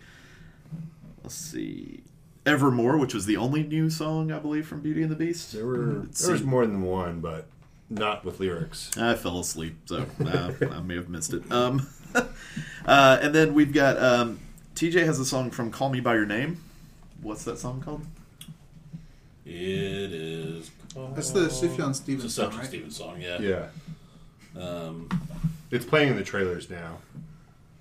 [1.23, 2.03] Let's see,
[2.47, 5.51] "Evermore," which was the only new song I believe from Beauty and the Beast.
[5.53, 7.47] There were Let's there was more than one, but
[7.89, 8.95] not with lyrics.
[8.97, 11.49] I fell asleep, so uh, I may have missed it.
[11.51, 11.87] Um,
[12.85, 14.39] uh, and then we've got um,
[14.75, 16.61] TJ has a song from "Call Me by Your Name."
[17.21, 18.05] What's that song called?
[19.45, 20.71] It is.
[21.13, 22.67] That's the Sufjan It's Stevens a song, Sufjan right?
[22.67, 23.39] Stevens song, yeah.
[23.39, 25.09] Yeah, Um,
[25.71, 26.97] it's playing in the trailers now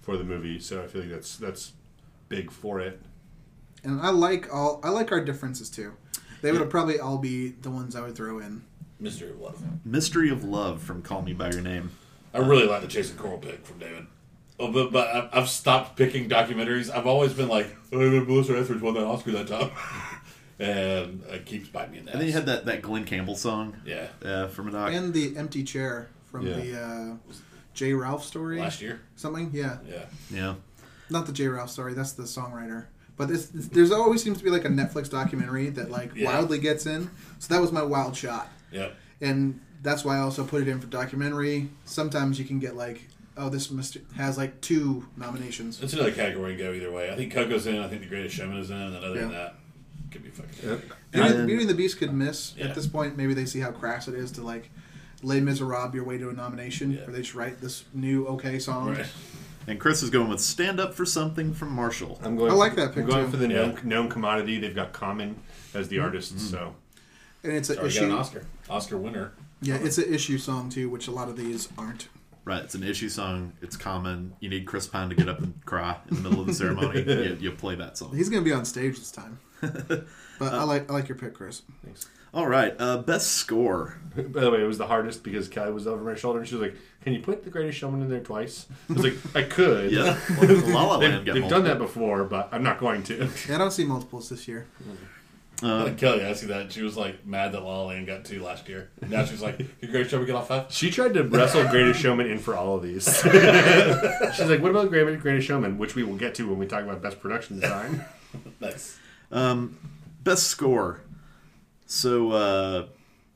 [0.03, 1.73] for the movie, so I feel like that's that's
[2.29, 3.01] big for it.
[3.87, 5.93] And I like all I like our differences too.
[6.43, 8.65] They would probably all be the ones I would throw in.
[9.01, 9.63] Mystery of Love.
[9.85, 11.91] "Mystery of Love" from "Call Me by Your Name."
[12.35, 14.07] I really like the Chasing Coral pick from David.
[14.59, 16.91] Oh, but but I've- I've stopped picking documentaries.
[16.95, 19.71] I've always been like, oh, Melissa Etheridge won that Oscar that time,
[20.59, 22.15] and it keeps biting me in the ass.
[22.15, 24.93] And then you had that, that Glen Campbell song yeah uh, from a doc.
[24.93, 26.55] And the empty chair from Yeah.
[26.57, 27.15] the uh,
[27.75, 27.93] J.
[27.93, 28.59] Ralph story.
[28.59, 29.01] last year.
[29.17, 29.79] Something, yeah.
[29.89, 30.55] Yeah, yeah,
[31.11, 31.49] Not the J.
[31.49, 31.93] Ralph story.
[31.95, 32.87] That's the songwriter.
[33.17, 36.27] But this, this- there's always seems to be like a Netflix documentary that like Yeah.
[36.27, 37.11] wildly gets in.
[37.39, 38.95] So that was my wild shot, yep.
[39.21, 41.69] and that's why I also put it in for documentary.
[41.85, 43.01] Sometimes you can get like,
[43.37, 45.83] oh, this must has like two nominations.
[45.83, 47.11] It's another category to go either way.
[47.11, 47.79] I think Coco's in.
[47.79, 49.55] I think The Greatest Showman is in, and then other than that,
[50.11, 50.69] could be fucking.
[50.69, 50.81] Yep.
[51.13, 52.67] Beauty, And- Beauty and the Beast could miss Yeah.
[52.67, 53.17] at this point.
[53.17, 54.71] Maybe they see how crass it is to like
[55.23, 57.07] Les Miserables your way to a nomination, Yeah.
[57.07, 58.91] or they just write this new okay song.
[58.95, 59.07] Right.
[59.67, 62.21] And Chris is going with "Stand Up for Something" from Marshall.
[62.23, 62.51] I'm going.
[62.51, 63.31] I like for, that pick, I'm going too.
[63.33, 63.81] for the known, Yeah.
[63.85, 64.59] known commodity.
[64.59, 65.37] They've got Common
[65.75, 66.75] as the artist, so
[67.43, 68.17] And it's an Sorry, got an issue.
[68.17, 68.43] Oscar.
[68.69, 69.33] Oscar winner.
[69.63, 72.09] Yeah, it's an issue song too, which a lot of these aren't.
[72.45, 73.55] Right, it's an issue song.
[73.61, 74.35] It's common.
[74.39, 77.03] You need Chris Pine to get up and cry in the middle of the ceremony.
[77.07, 78.15] you, you play that song.
[78.15, 79.39] He's gonna be on stage this time.
[80.39, 81.63] But I like I like your pick, Chris.
[81.83, 82.09] thanks.
[82.35, 83.97] All right, uh, best score.
[84.15, 86.55] By the way, it was the hardest because Kelly was over my shoulder and she
[86.57, 86.77] was like,
[87.07, 90.19] "Can you put The Greatest Showman in there twice?" I was like, "I could." Yeah,
[90.41, 91.49] La La They've, Land got they've multiple.
[91.49, 93.29] done that before, but I'm not going to.
[93.49, 94.67] Yeah, I don't see multiples this year.
[95.63, 96.73] Uh, Kelly asked you I see that.
[96.73, 98.91] She was like mad that La La Land got two last year.
[99.09, 100.67] Now she's like, "Your Greatest Showman get off five?
[100.73, 103.05] She tried to wrestle Greatest Showman in for all of these.
[103.23, 106.83] She's like, "What about Great- Greatest Showman?" Which we will get to when we talk
[106.83, 108.05] about best production design.
[108.61, 108.99] Nice.
[109.31, 109.79] Um,
[110.25, 111.03] best score.
[111.87, 112.87] So uh,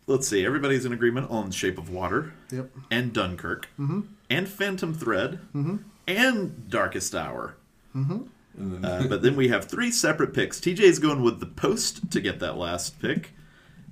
[0.09, 0.45] let's see.
[0.45, 2.71] Everybody's in agreement on Shape of Water Yep.
[2.91, 4.01] and Dunkirk mm-hmm.
[4.29, 5.77] and Phantom Thread mm-hmm.
[6.07, 7.57] and Darkest Hour.
[7.95, 8.85] Mm-hmm.
[8.85, 10.61] Uh, but then we have three separate picks.
[10.61, 13.31] TJ's going with the Post to get that last pick.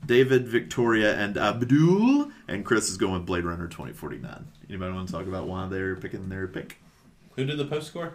[0.07, 4.47] David, Victoria, and Abdul, and Chris is going with Blade Runner 2049.
[4.69, 6.79] Anybody want to talk about why they're picking their pick?
[7.37, 8.15] Who did the post score?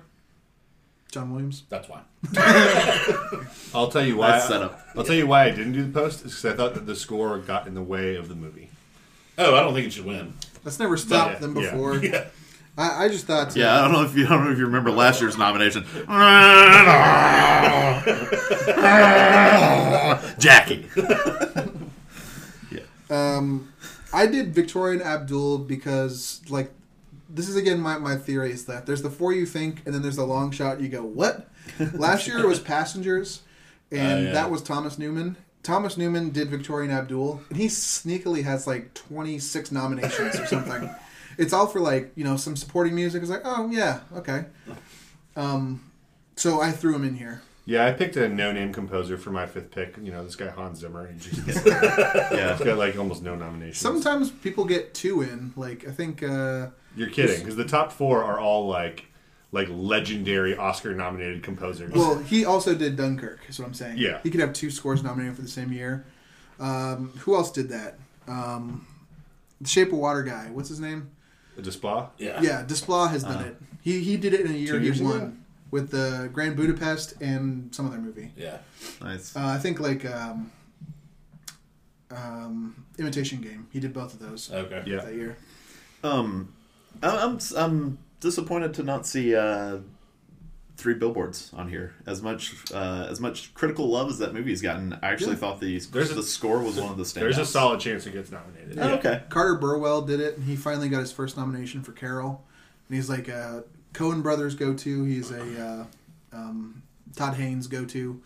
[1.11, 1.63] John Williams.
[1.69, 2.01] That's why.
[3.75, 4.31] I'll tell you why.
[4.31, 4.81] That's set up.
[4.95, 6.25] I'll tell you why I didn't do the post.
[6.25, 8.69] Is because I thought that the score got in the way of the movie.
[9.37, 10.33] Oh, I don't think it should win.
[10.63, 11.71] That's never stopped Yeah, them yeah.
[11.71, 11.97] before.
[12.03, 12.25] Yeah.
[12.75, 13.55] I, I just thought.
[13.55, 15.85] Yeah, I don't know if you I don't know if you remember last year's nomination.
[20.39, 20.87] Jackie.
[20.95, 21.65] Yeah.
[23.09, 23.71] Um,
[24.11, 26.71] I did Victoria and Abdul because, like,
[27.29, 30.01] this is again my, my theory is that there's the four you think, and then
[30.01, 30.81] there's the long shot.
[30.81, 31.47] You go, what?
[31.93, 33.43] Last year it was Passengers,
[33.91, 34.31] and Oh, yeah.
[34.31, 35.35] that was Thomas Newman.
[35.63, 40.89] Thomas Newman did Victoria and Abdul, and he sneakily has like 26 nominations or something.
[41.37, 43.21] it's all for like you know some supporting music.
[43.21, 44.45] It's like, oh yeah, okay.
[45.35, 45.89] Um,
[46.35, 47.41] so I threw him in here.
[47.65, 49.95] Yeah, I picked a no-name composer for my fifth pick.
[50.01, 51.07] You know, this guy Hans Zimmer.
[51.07, 52.59] He just he's Yeah.
[52.61, 53.77] got like almost no nominations.
[53.79, 55.53] Sometimes people get two in.
[55.55, 59.05] Like I think uh, You're kidding, because the top four are all like
[59.53, 61.93] like legendary Oscar-nominated composers.
[61.93, 63.39] Well, he also did Dunkirk.
[63.47, 63.97] Is what I'm saying.
[63.99, 64.19] Yeah.
[64.23, 66.05] he could have two scores nominated for the same year.
[66.59, 67.99] Um, who else did that?
[68.27, 68.85] Um,
[69.61, 70.49] the Shape of Water guy.
[70.51, 71.11] What's his name?
[71.57, 72.09] Desplat.
[72.17, 72.41] Yeah.
[72.41, 73.55] Yeah, Desplat has done it.
[73.81, 74.79] He he did it in a year.
[74.79, 75.33] He won ago?
[75.69, 78.31] with the Grand Budapest and some other movie.
[78.35, 78.57] Yeah.
[79.01, 79.35] Nice.
[79.35, 80.51] Uh, I think like um,
[82.09, 83.67] um, Imitation Game.
[83.71, 84.83] He did both of those Okay.
[84.87, 85.01] Yeah.
[85.01, 85.37] that year.
[86.03, 86.53] Um,
[87.03, 89.77] I- I'm I'm disappointed to not see uh,
[90.77, 91.93] three billboards on here.
[92.07, 95.35] As much uh, as much critical love as that movie's gotten, I actually Yeah.
[95.37, 97.13] thought the There's a- score was one of the standouts.
[97.13, 98.79] There's a solid chance it gets nominated.
[98.79, 99.21] Oh, okay.
[99.29, 102.43] Carter Burwell did it, and he finally got his first nomination for Carol.
[102.89, 105.03] And he's like a Coen Brothers go to.
[105.03, 105.85] He's a uh,
[106.35, 106.81] um,
[107.15, 108.21] Todd Haynes go to.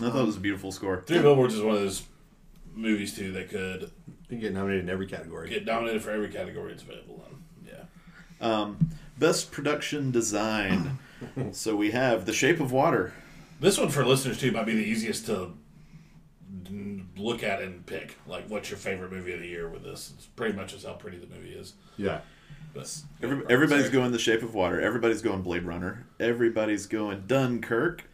[0.00, 1.04] I thought it was a beautiful score.
[1.06, 2.02] Three Billboards is one of those
[2.74, 3.90] movies too that could
[4.28, 5.48] get nominated in every category.
[5.48, 7.36] get nominated for every category it's available in.
[8.44, 8.60] Yeah.
[8.60, 10.98] Um, best production design.
[11.52, 13.12] so we have The Shape of Water.
[13.60, 15.54] This one for listeners too might be the easiest to
[17.16, 18.16] look at and pick.
[18.26, 20.12] Like, what's your favorite movie of the year with this?
[20.16, 21.74] It's pretty much as how pretty the movie is.
[21.96, 22.20] Yeah.
[22.74, 24.80] But Every, everybody's going The Shape of Water.
[24.80, 26.06] Everybody's going Blade Runner.
[26.18, 28.04] Everybody's going Dunkirk.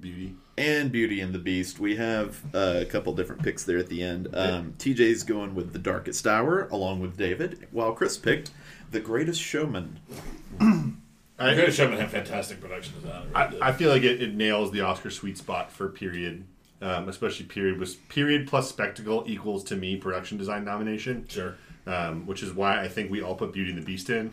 [0.00, 0.34] Beauty.
[0.56, 1.78] and Beauty and the Beast.
[1.78, 4.28] We have uh, a couple different picks there at the end.
[4.32, 8.50] Um, TJ's going with The Darkest Hour, along with David, while Chris picked
[8.94, 9.98] The Greatest Showman.
[10.60, 13.22] I, Greatest Showman had fantastic production design.
[13.22, 13.62] it really did.
[13.62, 16.44] I, I feel like it, it nails the Oscar sweet spot for period,
[16.80, 21.26] um, especially period was period plus spectacle equals to me production design nomination.
[21.28, 21.56] sure.
[21.88, 24.32] um, which is why I think we all put Beauty and the Beast in.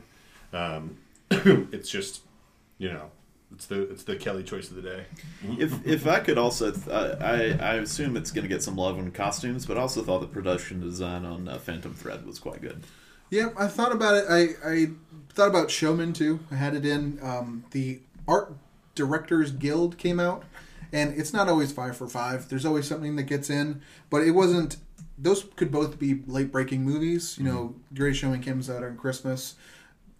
[0.53, 0.97] Um,
[1.31, 2.21] it's just,
[2.77, 3.09] you know,
[3.51, 5.05] it's the it's the Kelly choice of the day.
[5.57, 8.99] If if I could also, th- I I assume it's going to get some love
[8.99, 12.61] in costumes, but I also thought the production design on uh, Phantom Thread was quite
[12.61, 12.83] good.
[13.31, 14.25] Yeah, I thought about it.
[14.29, 14.87] I, I
[15.29, 16.41] thought about Showman too.
[16.51, 17.17] I had it in.
[17.23, 18.53] Um, the Art
[18.93, 20.43] Directors Guild came out,
[20.91, 22.49] and it's not always five for five.
[22.49, 24.75] There's always something that gets in, but it wasn't.
[25.17, 27.37] Those could both be late breaking movies.
[27.37, 29.55] You know, Greatest Showman comes out on Christmas.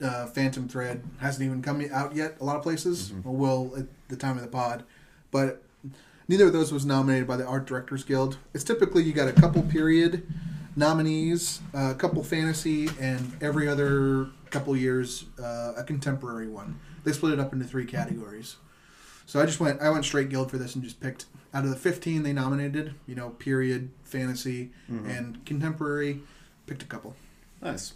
[0.02, 2.38] Uh, Phantom Thread hasn't even come out yet.
[2.40, 4.84] A lot of places, or will at the time of the pod,
[5.32, 5.62] but
[6.30, 8.38] neither of those was nominated by the Art Directors Guild.
[8.54, 10.26] It's typically you got a couple period
[10.76, 16.80] nominees, uh, a couple fantasy, and every other couple years uh, a contemporary one.
[17.04, 18.58] They split it up into three categories.
[19.26, 21.70] So I just went I went straight guild for this and just picked out of
[21.70, 26.22] the 15 they nominated, you know, period, fantasy, and contemporary,
[26.66, 27.16] picked a couple.
[27.62, 27.94] Nice.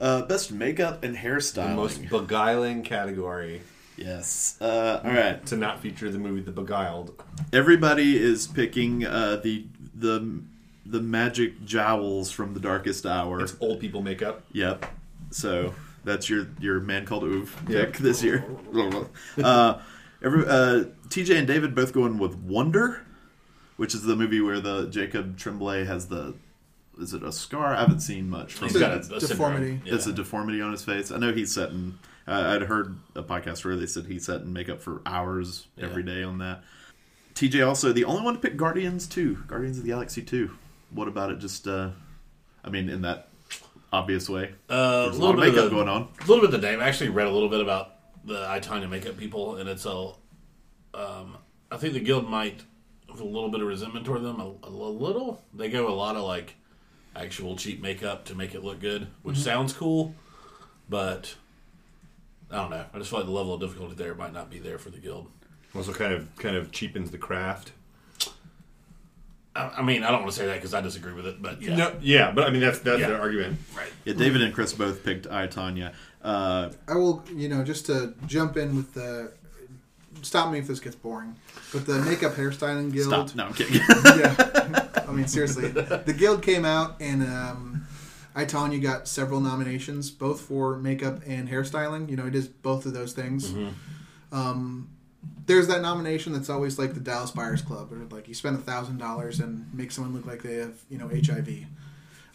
[0.00, 3.62] Uh, best makeup and The most beguiling category
[4.00, 4.56] yes.
[4.60, 5.44] Uh, all right.
[5.46, 7.22] to not feature the movie The Beguiled.
[7.52, 10.42] Everybody is picking uh, the the
[10.90, 13.40] the magic jowls from the Darkest Hour.
[13.40, 14.42] It's old people makeup.
[14.52, 14.86] Yep.
[15.30, 15.74] So
[16.04, 17.92] that's your your man called Ove Yep.
[17.92, 18.44] pick this year.
[19.42, 19.80] uh,
[20.22, 23.06] every uh, TJ and David both going with Wonder,
[23.76, 26.34] which is the movie where the Jacob Tremblay has the
[27.00, 27.74] is it a scar?
[27.74, 28.80] I haven't seen much from He's it.
[28.80, 29.80] got a, It's a deformity.
[29.86, 29.94] Yeah.
[29.94, 31.10] It's a deformity on his face.
[31.10, 31.98] I know he's set in.
[32.28, 36.02] Uh, I'd heard a podcast where they said he set in makeup for hours every
[36.02, 36.62] day on that.
[37.34, 40.50] TJ also the only one to pick Guardians two, Guardians of the Galaxy two.
[40.92, 41.38] What about it?
[41.38, 41.90] Just, uh,
[42.64, 43.28] I mean, in that
[43.92, 44.52] obvious way.
[44.68, 46.08] Uh, There's a lot of bit makeup the- going on.
[46.18, 46.80] A little bit of the name.
[46.80, 50.12] I actually read a little bit about the I, Tonya makeup people, and it's a.
[50.92, 51.36] Um,
[51.70, 52.62] I think the guild might
[53.08, 54.40] have a little bit of resentment toward them.
[54.40, 55.42] A, a little.
[55.54, 56.54] They go a lot of like
[57.16, 60.14] actual cheap makeup to make it look good, which sounds cool,
[60.88, 61.34] but
[62.50, 62.84] I don't know.
[62.92, 64.98] I just feel like the level of difficulty there might not be there for the
[64.98, 65.28] guild.
[65.74, 67.72] Also, kind of kind of cheapens the craft.
[69.56, 71.60] I, I mean, I don't want to say that because I disagree with it, but
[71.60, 73.08] yeah, No, yeah, but I mean that's that's Yeah.
[73.08, 73.58] their argument.
[73.76, 73.90] right.
[74.04, 75.92] Yeah, David and Chris both picked I, Tonya.
[76.22, 79.32] Uh, I will, you know, just to jump in with the.
[80.22, 81.34] Stop me if this gets boring.
[81.72, 83.08] But the makeup hairstyling guild.
[83.30, 83.34] stop.
[83.34, 83.80] No, I'm kidding.
[84.18, 84.88] yeah.
[85.08, 87.86] I mean, seriously, the guild came out and um,
[88.34, 92.10] I, Tonya got several nominations, both for makeup and hairstyling.
[92.10, 93.54] You know, it is both of those things.
[94.30, 94.88] Um,
[95.46, 98.60] there's that nomination that's always like the Dallas Buyers Club, or like you spend a
[98.60, 101.48] thousand dollars and make someone look like they have, you know, HIV.
[101.48, 101.66] Um,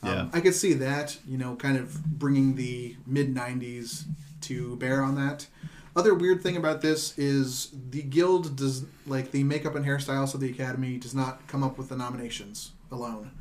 [0.04, 0.30] Yeah.
[0.34, 4.04] I could see that, you know, kind of bringing the mid '90s
[4.42, 5.48] to bear on that.
[5.96, 10.42] Other weird thing about this is the guild does like the makeup and hairstyles of
[10.42, 13.32] the academy does not come up with the nominations alone.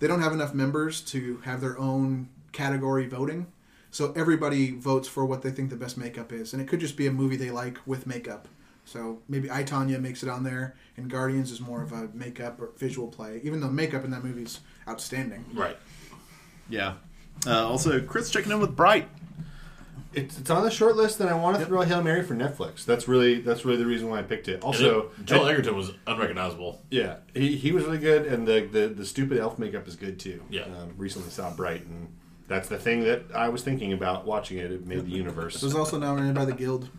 [0.00, 3.46] They don't have enough members to have their own category voting,
[3.92, 6.96] so everybody votes for what they think the best makeup is, and it could just
[6.96, 8.48] be a movie they like with makeup.
[8.92, 12.60] So maybe I Tonya makes it on there, and Guardians is more of a makeup
[12.60, 13.40] or visual play.
[13.42, 15.44] Even though makeup in that movie is outstanding.
[15.54, 15.78] Right.
[16.68, 16.94] Yeah.
[17.46, 19.08] Uh, also, Chris checking in with Bright.
[20.12, 22.34] It's, it's on the short list, and I want to throw a hail mary for
[22.34, 22.84] Netflix.
[22.84, 24.62] That's really that's really the reason why I picked it.
[24.62, 26.82] Also, it- Joel Edgerton was unrecognizable.
[26.90, 30.18] yeah, he, he was really good, and the, the the stupid elf makeup is good
[30.20, 30.42] too.
[30.50, 30.64] Yeah.
[30.64, 32.08] um, recently saw Bright, and
[32.46, 34.70] that's the thing that I was thinking about watching it.
[34.70, 35.56] It made the universe.
[35.56, 36.90] It was also nominated by the Guild.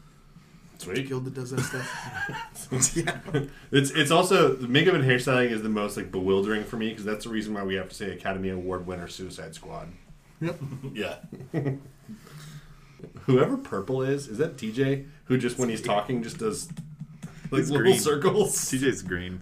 [0.85, 1.07] The Sweet.
[1.07, 2.95] Guild that does that stuff.
[2.97, 3.17] yeah.
[3.71, 7.05] It's it's also the makeup and hairstyling is the most like bewildering for me because
[7.05, 9.89] that's the reason why we have to say Academy Award winner Suicide Squad.
[10.41, 10.59] Yep.
[10.93, 11.15] Yeah.
[13.25, 16.69] Whoever purple is, is that TJ who just when he's talking just does
[17.51, 17.99] like He's little green.
[17.99, 18.55] circles?
[18.55, 19.41] TJ's green.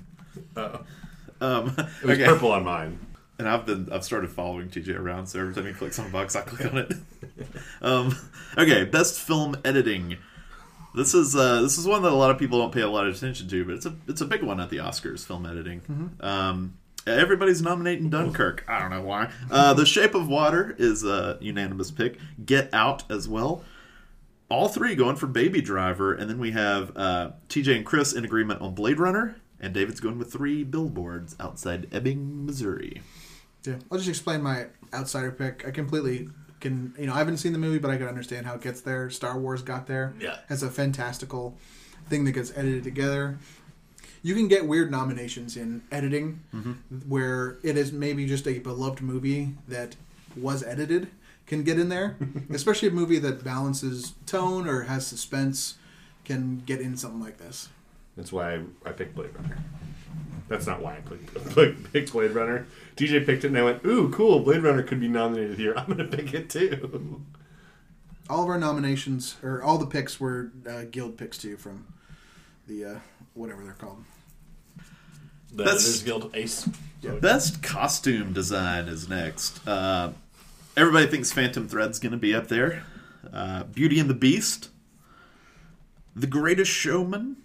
[0.55, 0.79] Uh,
[1.39, 2.25] Um, it was okay.
[2.25, 2.99] purple on mine.
[3.39, 6.09] And I've been I've started following TJ around, so every time he clicks on a
[6.09, 6.93] box, I click on it.
[7.81, 8.15] um,
[8.55, 10.17] okay, best film editing.
[10.93, 13.07] This is uh, this is one that a lot of people don't pay a lot
[13.07, 15.25] of attention to, but it's a it's a big one at the Oscars.
[15.25, 15.81] Film editing.
[16.19, 16.77] Um,
[17.07, 18.65] everybody's nominating Dunkirk.
[18.67, 19.31] I don't know why.
[19.49, 22.17] Uh, the Shape of Water is a unanimous pick.
[22.45, 23.63] Get Out as well.
[24.49, 28.25] All three going for Baby Driver, and then we have uh, TJ and Chris in
[28.25, 33.01] agreement on Blade Runner, and David's going with three billboards outside Ebbing, Missouri.
[33.63, 33.75] Yeah.
[33.89, 35.65] I'll just explain my outsider pick.
[35.65, 36.27] I completely
[36.61, 38.81] can, you know, I haven't seen the movie, but I can understand how it gets
[38.81, 39.09] there.
[39.09, 40.13] Star Wars got there.
[40.19, 40.37] Yeah.
[40.49, 41.57] As a fantastical
[42.07, 43.37] thing that gets edited together.
[44.23, 46.73] You can get weird nominations in editing mm-hmm.
[47.09, 49.95] where it is maybe just a beloved movie that
[50.35, 51.09] was edited
[51.47, 52.17] can get in there.
[52.51, 55.75] Especially a movie that balances tone or has suspense
[56.23, 57.69] can get in something like this.
[58.15, 59.57] That's why I, I picked Blade Runner.
[60.51, 62.67] That's not why I picked, picked, picked Blade Runner.
[62.97, 64.41] DJ picked it, and I went, "Ooh, cool!
[64.41, 65.73] Blade Runner could be nominated here.
[65.77, 67.23] I'm going to pick it too."
[68.29, 71.85] all of our nominations or all the picks were uh, guild picks too from
[72.67, 72.95] the uh,
[73.33, 74.03] whatever they're called.
[75.53, 76.69] The That's- Editors Guild Ace.
[77.19, 79.65] Best costume design is next.
[79.67, 80.11] Uh,
[80.77, 82.83] everybody thinks Phantom Thread's going to be up there.
[83.33, 84.69] Uh, Beauty and the Beast,
[86.15, 87.37] The Greatest Showman.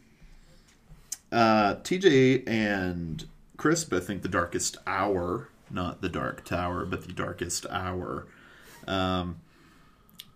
[1.32, 3.24] Uh, TJ and
[3.56, 8.26] Chris both think The Darkest Hour, not The Dark Tower, but The Darkest Hour.
[8.86, 9.40] Um,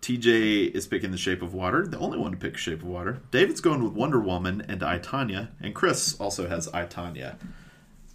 [0.01, 3.21] TJ is picking The Shape of Water, the only one to pick Shape of Water.
[3.29, 7.35] David's going with Wonder Woman and I, Tonya, and Chris also has I, Tonya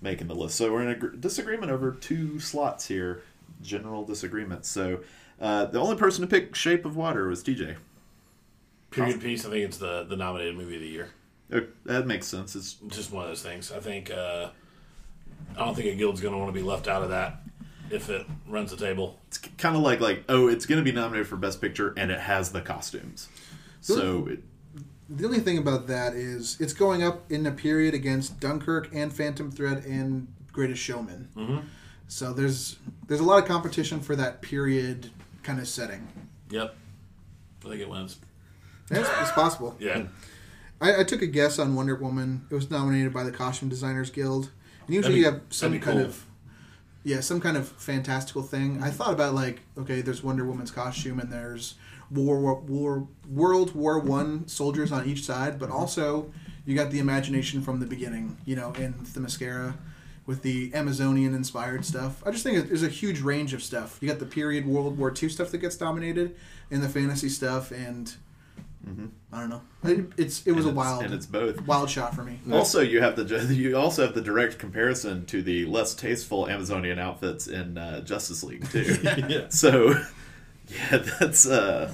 [0.01, 0.57] making the list.
[0.57, 3.23] So we're in a gr- disagreement over two slots here,
[3.63, 4.67] general disagreement.
[4.67, 5.01] So
[5.41, 7.77] uh, the only person to pick Shape of Water was TJ.
[8.91, 9.45] Period piece.
[9.45, 11.11] I think it's the the nominated movie of the year.
[11.53, 12.57] Uh, that makes sense.
[12.57, 13.73] It's Just one of those things.
[13.73, 14.11] I think.
[14.11, 14.51] Uh,
[15.57, 17.41] I don't think a guild's going to want to be left out of that
[17.91, 19.21] if it runs the table.
[19.29, 22.11] it's kind of like like oh, it's going to be nominated for Best Picture, and
[22.11, 23.29] it has the costumes.
[23.81, 24.41] So it,
[25.09, 29.13] The only thing about that is it's going up in a period against Dunkirk and
[29.13, 31.29] Phantom Thread and Greatest Showman.
[31.37, 31.59] Mm-hmm.
[32.09, 35.11] So there's there's a lot of competition for that period
[35.43, 36.09] kind of setting.
[36.51, 36.75] Yep.
[37.65, 38.19] I think it wins.
[38.91, 39.77] It's, it's possible.
[39.81, 40.05] Yeah.
[40.81, 42.47] I, I took a guess on Wonder Woman.
[42.51, 44.51] It was nominated by the Costume Designers Guild.
[44.87, 46.07] And usually be- you have some kind cool.
[46.07, 46.27] of
[47.05, 48.83] yeah, some kind of fantastical thing.
[48.83, 51.77] I thought about like, okay, there's Wonder Woman's costume and there's
[52.11, 56.33] War, War, War World War One soldiers on each side, but also
[56.65, 59.75] you got the imagination from the beginning, you know, in Themyscira
[60.27, 62.23] with the Amazonian inspired stuff.
[62.27, 63.99] I just think there's a huge range of stuff.
[64.01, 66.35] You got the period World War II stuff that gets dominated,
[66.71, 68.13] and the fantasy stuff, and
[69.33, 69.63] I don't know.
[69.83, 71.61] It, it's it was and a wild and it's both.
[71.67, 72.39] wild shot for me.
[72.53, 76.99] Also, you have the you also have the direct comparison to the less tasteful Amazonian
[76.99, 78.97] outfits in uh, Justice League too.
[79.29, 79.49] Yeah.
[79.49, 79.95] So,
[80.69, 81.93] yeah, that's uh.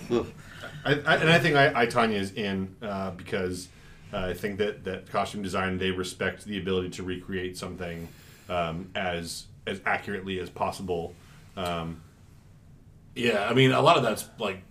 [0.85, 3.69] I, I, and I think I, I Tonya is in uh, because
[4.13, 8.09] uh, I think that that costume design they respect the ability to recreate something
[8.51, 11.15] um, as as accurately as possible.
[11.57, 12.03] Um,
[13.15, 13.49] Yeah.
[13.49, 14.63] I mean, a lot of that's like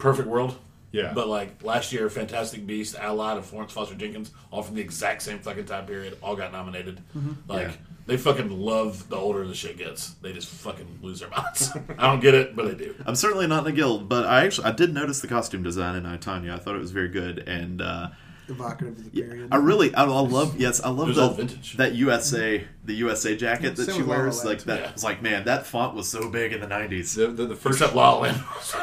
[0.00, 0.56] perfect world.
[0.92, 1.12] Yeah.
[1.14, 5.22] But like last year, Fantastic Beast, Allied, and Florence Foster Jenkins, all from the exact
[5.22, 7.00] same fucking time period, all got nominated.
[7.46, 7.72] Like Yeah.
[8.06, 10.14] they fucking love the older the shit gets.
[10.14, 11.70] They just fucking lose their minds.
[11.96, 12.96] I don't get it, but they do.
[13.06, 15.94] I'm certainly not in the guild, but I actually I did notice the costume design
[15.94, 16.52] in I, Tonya.
[16.54, 18.08] I thought it was very good, and uh,
[18.48, 19.48] Evocative of the yeah, period.
[19.52, 21.76] I really I, I love yes I love the, vintage.
[21.76, 24.44] that USA the USA jacket that Same she with La La wears.
[24.44, 24.92] Like that Yeah.
[24.92, 27.14] was like man that font was so big in the 90s.
[27.14, 28.74] the, the, the first Except La La Land was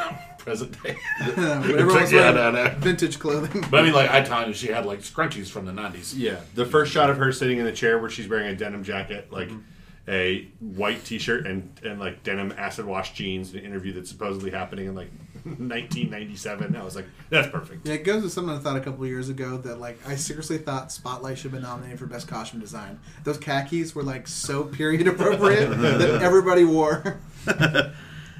[0.48, 0.96] present day.
[1.20, 2.68] Everyone was yeah, no, no.
[2.78, 3.64] vintage clothing.
[3.70, 6.14] But I mean, like I told you, she had like scrunchies from the '90s.
[6.16, 8.82] Yeah, the first shot of her sitting in the chair where she's wearing a denim
[8.82, 9.50] jacket, like
[10.08, 14.86] a white T-shirt and and like denim acid wash jeans, an interview that's supposedly happening
[14.86, 15.10] in like
[15.44, 16.74] 1997.
[16.74, 17.86] I was like, that's perfect.
[17.86, 20.16] Yeah, it goes with something I thought a couple of years ago that like I
[20.16, 22.98] seriously thought Spotlight should have been nominated for best costume design.
[23.24, 27.18] Those khakis were like so period appropriate that everybody wore.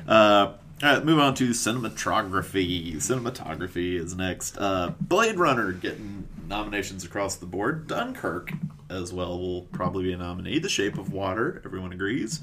[0.07, 2.95] Uh, all right, move on to cinematography.
[2.97, 4.57] Cinematography is next.
[4.59, 7.89] Uh, Blade Runner getting nominations across the board.
[7.89, 8.53] Dunkirk
[8.89, 10.61] as well will probably be a nominee.
[10.61, 12.41] The Shape of Water, everyone agrees.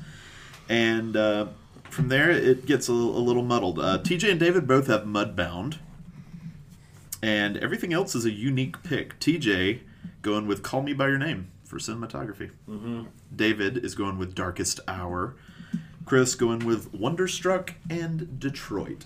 [0.67, 1.47] And uh,
[1.89, 3.79] from there, it gets a, a little muddled.
[3.79, 5.77] Uh, TJ and David both have Mudbound.
[7.21, 9.17] And everything else is a unique pick.
[9.19, 9.79] TJ
[10.21, 12.51] going with Call Me By Your Name for cinematography.
[12.69, 13.03] Mm-hmm.
[13.33, 15.35] David is going with Darkest Hour.
[16.05, 19.05] Chris going with Wonderstruck and Detroit.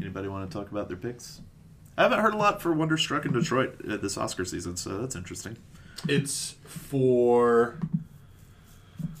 [0.00, 1.40] Anybody want to talk about their picks?
[1.96, 5.56] I haven't heard a lot for Wonderstruck and Detroit this Oscar season, so that's interesting.
[6.08, 7.78] It's for.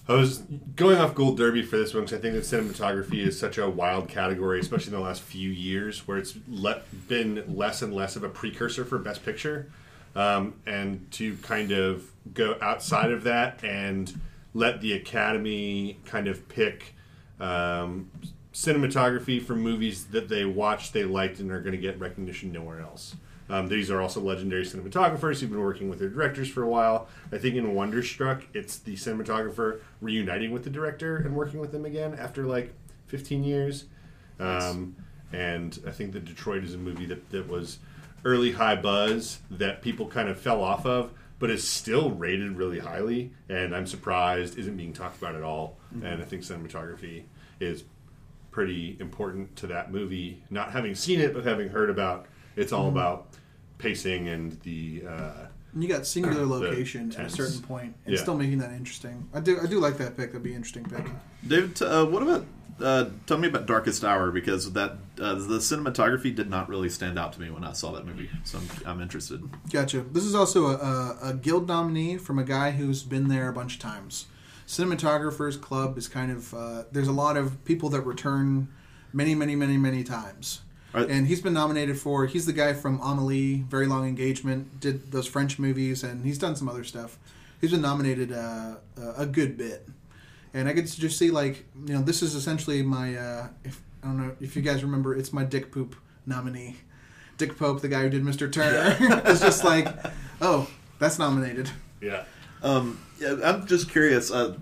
[0.08, 0.38] I was
[0.76, 3.70] going off Gold Derby for this one because I think that cinematography is such a
[3.70, 8.16] wild category, especially in the last few years, where it's le- been less and less
[8.16, 9.70] of a precursor for Best Picture.
[10.14, 14.12] Um, and to kind of go outside of that and
[14.54, 16.94] let the Academy kind of pick
[17.40, 18.10] um,
[18.52, 22.80] cinematography from movies that they watched, they liked, and are going to get recognition nowhere
[22.80, 23.16] else.
[23.48, 27.08] Um, these are also legendary cinematographers who've been working with their directors for a while.
[27.32, 31.84] I think in Wonderstruck, it's the cinematographer reuniting with the director and working with them
[31.84, 32.72] again after like
[33.08, 33.84] 15 years.
[34.38, 34.96] Um,
[35.32, 37.78] and I think that Detroit is a movie that, that was
[38.24, 41.12] early high buzz that people kind of fell off of,
[41.42, 43.32] but is still rated really highly.
[43.48, 45.76] And I'm surprised isn't being talked about at all.
[45.90, 47.24] And I think cinematography
[47.58, 47.82] is
[48.52, 50.40] pretty important to that movie.
[50.50, 53.26] Not having seen it, but having heard about it's all about
[53.78, 55.02] pacing and the.
[55.08, 55.32] Uh,
[55.76, 58.20] you got singular The location at a certain point, and Yeah.
[58.20, 59.28] still making that interesting.
[59.34, 60.28] I do, I do like that pick.
[60.28, 61.04] That'd be an interesting pick.
[61.44, 62.46] David, uh, what about?
[62.80, 67.18] Uh, tell me about Darkest Hour because that uh, the cinematography did not really stand
[67.18, 69.42] out to me when I saw that movie, so I'm, I'm interested.
[69.70, 70.00] Gotcha.
[70.00, 73.52] This is also a, a, a guild nominee from a guy who's been there a
[73.52, 74.26] bunch of times.
[74.66, 78.68] Cinematographers Club is kind of uh, there's a lot of people that return
[79.12, 80.62] many, many, many, many times.
[80.92, 81.08] Right.
[81.08, 82.26] And he's been nominated for.
[82.26, 86.54] He's the guy from Amelie, Very Long Engagement, did those French movies, and he's done
[86.54, 87.18] some other stuff.
[87.60, 88.74] He's been nominated uh,
[89.16, 89.88] a good bit,
[90.54, 94.06] and I could just see like you know this is essentially my uh, if I
[94.08, 95.96] don't know if you guys remember, it's my Dick Poop
[96.26, 96.76] nominee.
[97.38, 98.50] Dick Pope, the guy who did Mr.
[98.52, 98.96] Turner,
[99.26, 99.88] it's just like,
[100.40, 101.70] oh, that's nominated.
[102.00, 102.24] Yeah.
[102.62, 104.30] Um, yeah, I'm just curious.
[104.30, 104.56] Uh,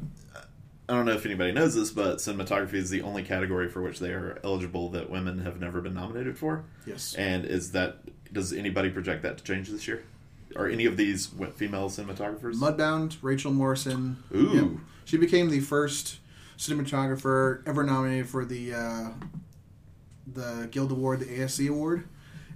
[0.88, 3.98] I don't know if anybody knows this, but cinematography is the only category for which
[3.98, 6.64] they are eligible that women have never been nominated for.
[6.86, 7.14] Yes.
[7.14, 7.98] And is that
[8.32, 10.04] does anybody project that to change this year?
[10.56, 12.56] Are any of these w- female cinematographers?
[12.56, 14.22] Mudbound, Rachel Morrison.
[14.34, 14.80] Ooh.
[15.10, 16.20] She became the first
[16.56, 19.08] cinematographer ever nominated for the uh,
[20.32, 22.06] the Guild Award, the ASC Award,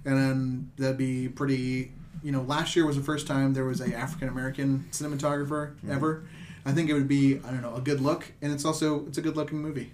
[0.05, 1.91] and then that'd be pretty.
[2.23, 6.23] You know, last year was the first time there was a African American cinematographer ever.
[6.65, 9.17] I think it would be I don't know a good look, and it's also it's
[9.17, 9.91] a good looking movie.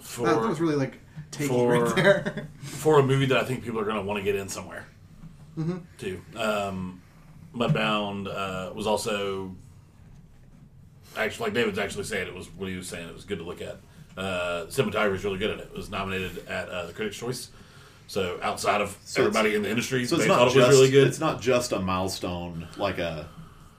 [0.00, 1.00] For that, that was really like
[1.30, 2.48] taking for- right there.
[2.62, 4.86] for a movie that I think people are going to want to get in somewhere.
[5.58, 5.76] Mm-hmm.
[5.98, 6.22] Too.
[6.36, 7.02] Um,
[7.54, 9.54] Mudbound uh, was also
[11.18, 13.08] actually like David's actually saying it was what he was saying.
[13.08, 13.78] It was good to look at.
[14.16, 15.68] Uh, cinematography was really good at it.
[15.72, 17.50] It was nominated at uh, the Critics' Choice.
[18.06, 20.54] So outside of So everybody it's- in the industry, So they it's thought not it
[20.54, 21.06] just was really good.
[21.08, 23.28] It's not just a milestone like a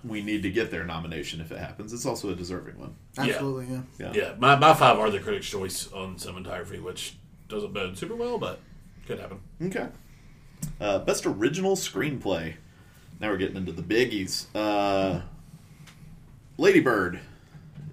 [0.04, 1.92] we need to get their nomination if it happens.
[1.92, 2.96] It's also a deserving one.
[3.18, 3.82] Absolutely, yeah.
[3.98, 4.12] Yeah.
[4.14, 7.16] Yeah, my, my five are the Critics' Choice on cinematography, which
[7.50, 8.60] doesn't bode super well, but
[9.08, 9.40] could happen.
[9.62, 9.88] Okay.
[10.80, 12.54] Uh, best original screenplay.
[13.20, 14.46] Now we're getting into the biggies.
[14.56, 15.22] Uh,
[16.58, 17.20] Lady Bird,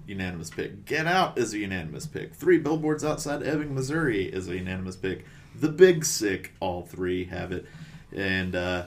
[0.07, 0.85] unanimous pick.
[0.85, 2.33] Get Out is a unanimous pick.
[2.33, 5.25] Three Billboards Outside Ebbing, Missouri is a unanimous pick.
[5.59, 7.65] The Big Sick, all three have it.
[8.15, 8.85] And uh,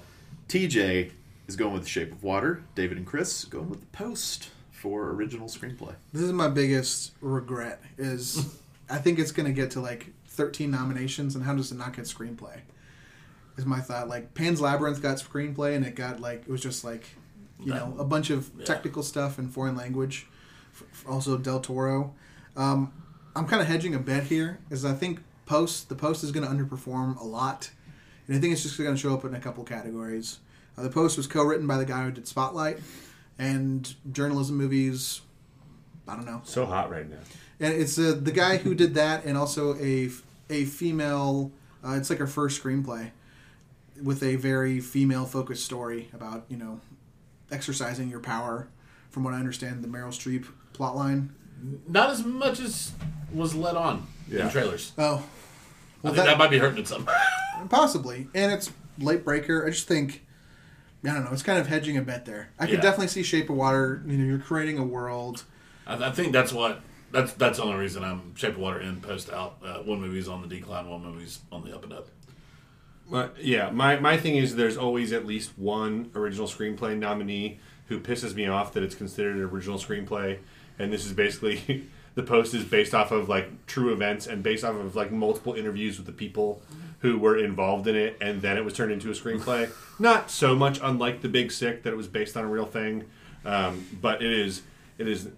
[0.49, 1.11] TJ
[1.49, 2.63] is going with The Shape of Water.
[2.75, 5.95] David and Chris going with The Post for original screenplay.
[6.13, 7.83] This is my biggest regret.
[7.99, 8.57] Is
[8.89, 11.95] I think it's going to get to like 13 nominations, and how does it not
[11.95, 12.61] get screenplay?
[13.59, 14.09] Is my thought.
[14.09, 17.05] Like Pan's Labyrinth got screenplay, and it got like it was just like
[17.63, 18.65] you know a bunch of Yeah.
[18.65, 20.27] technical stuff in foreign language.
[21.09, 22.15] Also Del Toro.
[22.57, 22.93] Um,
[23.35, 26.47] I'm kind of hedging a bet here, is I think Post the Post is going
[26.47, 27.71] to underperform a lot,
[28.27, 30.39] and I think it's just going to show up in a couple categories.
[30.77, 32.79] Uh, the Post was co-written by the guy who did Spotlight,
[33.39, 35.21] and journalism movies.
[36.07, 36.43] I don't know.
[36.45, 37.19] so hot right now.
[37.61, 40.11] And it's uh, the guy who did that, and also a
[40.49, 41.53] a female.
[41.85, 43.11] Uh, it's like her first screenplay
[44.03, 46.81] with a very female focused story about you know
[47.51, 48.69] exercising your power.
[49.11, 50.47] From what I understand, the Meryl Streep
[50.81, 51.29] plotline.
[51.87, 52.93] Not as much as
[53.33, 54.47] was let on Yeah.
[54.47, 54.93] in trailers.
[54.97, 55.23] Oh,
[56.03, 57.07] I think that- that, might be hurting it some.
[57.69, 59.67] Possibly, and it's late breaker.
[59.67, 60.25] I just think,
[61.05, 61.31] I don't know.
[61.33, 62.51] It's kind of hedging a bet there.
[62.59, 62.81] I could Yeah.
[62.81, 64.03] definitely see Shape of Water.
[64.07, 65.45] You know, you're creating a world.
[65.87, 66.81] I, I think that's what
[67.13, 69.59] that's that's the only reason I'm Shape of Water in post out.
[69.63, 72.09] Uh, one movie's on the decline, one movie's on the up and up.
[73.11, 77.99] But yeah, my, my thing is there's always at least one original screenplay nominee who
[77.99, 80.39] pisses me off that it's considered an original screenplay,
[80.81, 84.65] and this is basically the post is based off of like true events and based
[84.65, 86.61] off of like multiple interviews with the people
[87.01, 89.71] who were involved in it, and then it was turned into a screenplay.
[89.99, 93.05] Not so much unlike The Big Sick that it was based on a real thing,
[93.45, 94.63] um, but it is
[94.99, 95.29] it is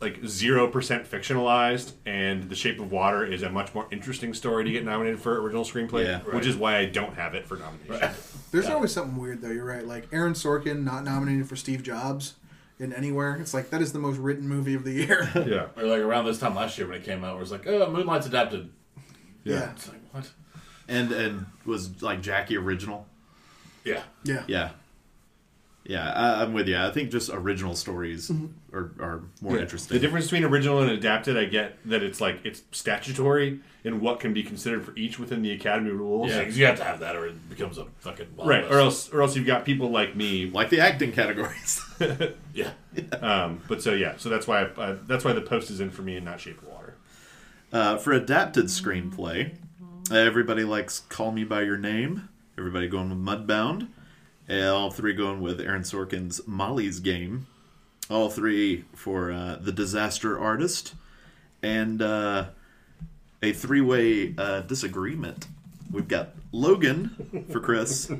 [0.00, 4.64] like zero percent fictionalized, and The Shape of Water is a much more interesting story
[4.64, 6.18] to get nominated for original screenplay, Yeah.
[6.20, 8.10] which is why I don't have it for nomination.
[8.50, 9.50] There's always something weird though.
[9.50, 9.86] You're right.
[9.86, 12.34] Like Aaron Sorkin not nominated for Steve Jobs
[12.78, 13.36] in anywhere.
[13.40, 15.30] It's like that is the most written movie of the year.
[15.46, 17.66] yeah, Or like around this time last year when it came out, where it's like,
[17.66, 18.70] oh, Moonlight's adapted.
[19.44, 19.70] yeah.
[19.72, 20.30] It's like what?
[20.88, 23.06] And and was like Jackie original.
[23.84, 24.44] Yeah, Yeah.
[24.46, 24.70] Yeah.
[25.84, 26.76] Yeah, I, I'm with you.
[26.76, 28.30] I think just original stories
[28.74, 29.62] are, are more Yeah.
[29.62, 29.94] interesting.
[29.94, 34.20] The difference between original and adapted, I get that it's like it's statutory in what
[34.20, 36.28] can be considered for each within the Academy rules.
[36.30, 38.74] yeah, because you have to have that, or it becomes a fucking wild Right, west.
[38.74, 40.50] or else, or else you've got people like me.
[40.50, 41.80] like the acting categories.
[42.52, 42.72] Yeah,
[43.22, 45.90] Um, but so yeah, so that's why I, uh, that's why the post is in
[45.90, 46.94] for me and not Shape of Water.
[47.72, 49.54] Uh, for adapted screenplay,
[50.10, 52.28] everybody likes Call Me By Your Name.
[52.58, 53.88] Everybody going with Mudbound.
[54.48, 57.46] And all three going with Aaron Sorkin's Molly's Game.
[58.08, 60.94] All three for uh, The Disaster Artist.
[61.62, 62.46] And uh,
[63.42, 65.46] a three way uh, disagreement.
[65.90, 68.10] We've got Logan for Chris.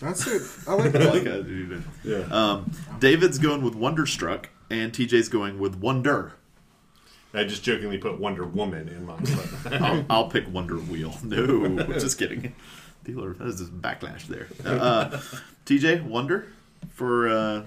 [0.00, 0.42] That's it.
[0.66, 1.82] I like I like how you did.
[2.04, 2.18] Yeah.
[2.30, 2.70] Um,
[3.00, 6.34] David's going with Wonderstruck, and TJ's going with Wonder.
[7.34, 9.26] I just jokingly put Wonder Woman in mine.
[9.64, 11.18] But I'll, I'll pick Wonder Wheel.
[11.22, 12.54] No, just kidding.
[13.08, 14.48] Dealer, that is just backlash there.
[14.64, 15.18] Uh,
[15.66, 16.46] TJ, Wonder
[16.90, 17.62] for uh,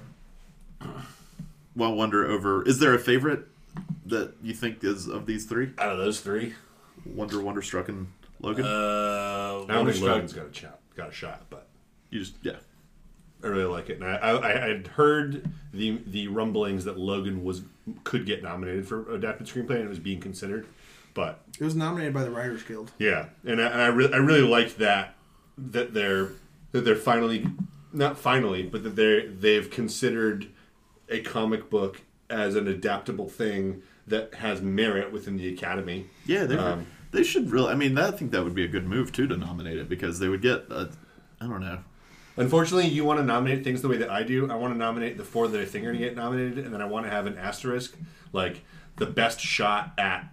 [1.75, 2.67] well, Wonder over.
[2.67, 3.47] Is there a favorite
[4.05, 5.71] that you think is of these three?
[5.77, 6.53] out of those three,
[7.05, 8.07] Wonder, Wonderstruck, and
[8.39, 8.65] Logan.
[8.65, 10.09] uh, I don't think Wonderstruck.
[10.15, 10.79] Logan's got a shot.
[10.95, 11.67] Got a shot, but
[12.09, 12.57] you just yeah.
[13.43, 13.99] I really like it.
[13.99, 17.63] And I, I, I had heard the the rumblings that Logan was
[18.03, 20.67] could get nominated for adapted screenplay and it was being considered,
[21.15, 22.91] but It was nominated by the Writers Guild.
[22.99, 25.15] Yeah, and I, I, re- I really liked that
[25.58, 26.30] that they're
[26.72, 27.47] that they're finally
[27.93, 30.47] not finally, but that they they've considered
[31.10, 36.08] a comic book as an adaptable thing that has merit within the Academy.
[36.26, 37.72] Yeah, they Um, they should really.
[37.72, 40.20] I mean, I think that would be a good move too to nominate it because
[40.20, 40.66] they would get.
[40.72, 40.88] I
[41.39, 41.80] I don't know.
[42.38, 44.49] Unfortunately, you want to nominate things the way that I do.
[44.49, 46.74] I want to nominate the four that I think are going to get nominated, and
[46.74, 47.97] then I want to have an asterisk
[48.32, 48.64] like
[48.95, 50.32] the best shot at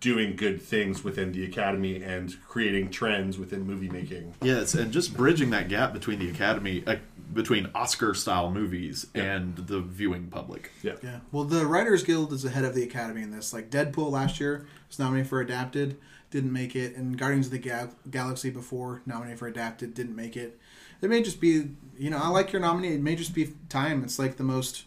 [0.00, 4.34] doing good things within the Academy and creating trends within movie making.
[4.42, 6.96] Yes, and just bridging that gap between the Academy, uh,
[7.32, 10.72] between Oscar style movies and the viewing public.
[10.82, 10.94] Yeah.
[11.02, 11.20] Yeah.
[11.30, 13.52] Well, the Writers Guild is ahead of the Academy in this.
[13.52, 15.96] Like Deadpool last year was nominated for adapted,
[16.30, 20.36] didn't make it, and Guardians of the Ga- Galaxy before nominated for adapted, didn't make
[20.36, 20.58] it.
[21.02, 22.94] It may just be, you know, I like your nominee.
[22.94, 24.02] It may just be time.
[24.02, 24.84] It's like the most,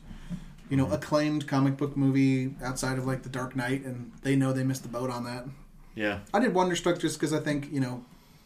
[0.74, 4.54] you know, acclaimed comic book movie outside of like The Dark Knight, and they know
[4.54, 5.46] they missed the boat on that.
[5.94, 8.04] Yeah, I did Wonderstruck just because I think you know,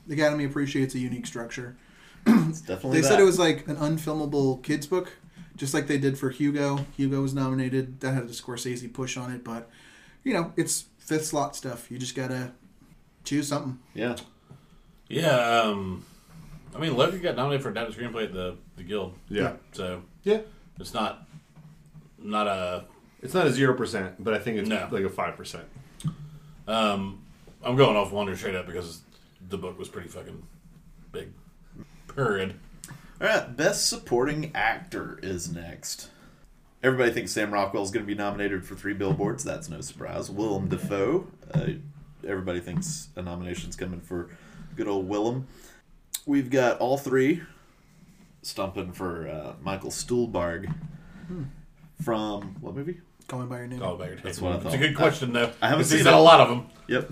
[0.08, 1.78] the Academy appreciates a unique structure.
[2.26, 3.00] it's definitely.
[3.00, 5.14] They said it was like an unfilmable kids book,
[5.56, 6.86] just like they did for Hugo.
[6.98, 8.02] Hugo was nominated.
[8.02, 9.70] That had a Scorsese push on it, but
[10.26, 11.90] you know, it's fifth slot stuff.
[11.90, 12.52] You just gotta
[13.24, 13.80] choose something.
[13.94, 14.18] Yeah,
[15.08, 16.04] Yeah, um,
[16.76, 19.14] I mean, Logan got nominated for adapted screenplay at the the Guild.
[19.30, 19.54] Yeah.
[19.72, 20.42] So Yeah.
[20.78, 21.26] it's not
[22.22, 22.86] not a.
[23.22, 24.88] It's not a zero percent, but I think it's No.
[24.92, 25.66] like a five percent.
[26.68, 27.24] Um,
[27.64, 29.02] I'm going off Wonder straight up because
[29.50, 30.44] the book was pretty fucking
[31.12, 31.30] big.
[32.14, 32.56] Period.
[33.20, 36.10] All right, best supporting actor is next.
[36.84, 39.44] Everybody thinks Sam Rockwell is going to be nominated for three billboards.
[39.44, 40.30] That's no surprise.
[40.30, 41.26] Willem Dafoe.
[41.52, 41.70] Uh,
[42.28, 44.30] everybody thinks a nomination's coming for
[44.76, 45.48] good old Willem.
[46.28, 47.42] We've got all three
[48.44, 50.72] stumping for uh, Michael Stuhlbarg
[52.02, 53.00] from what movie?
[53.28, 53.80] Call me by your name.
[53.80, 54.24] Call it back.
[54.24, 54.66] That's what I thought.
[54.68, 55.52] It's a good question though.
[55.62, 56.18] I haven't He's seen had it.
[56.18, 56.68] a lot of them.
[56.88, 57.12] Yep.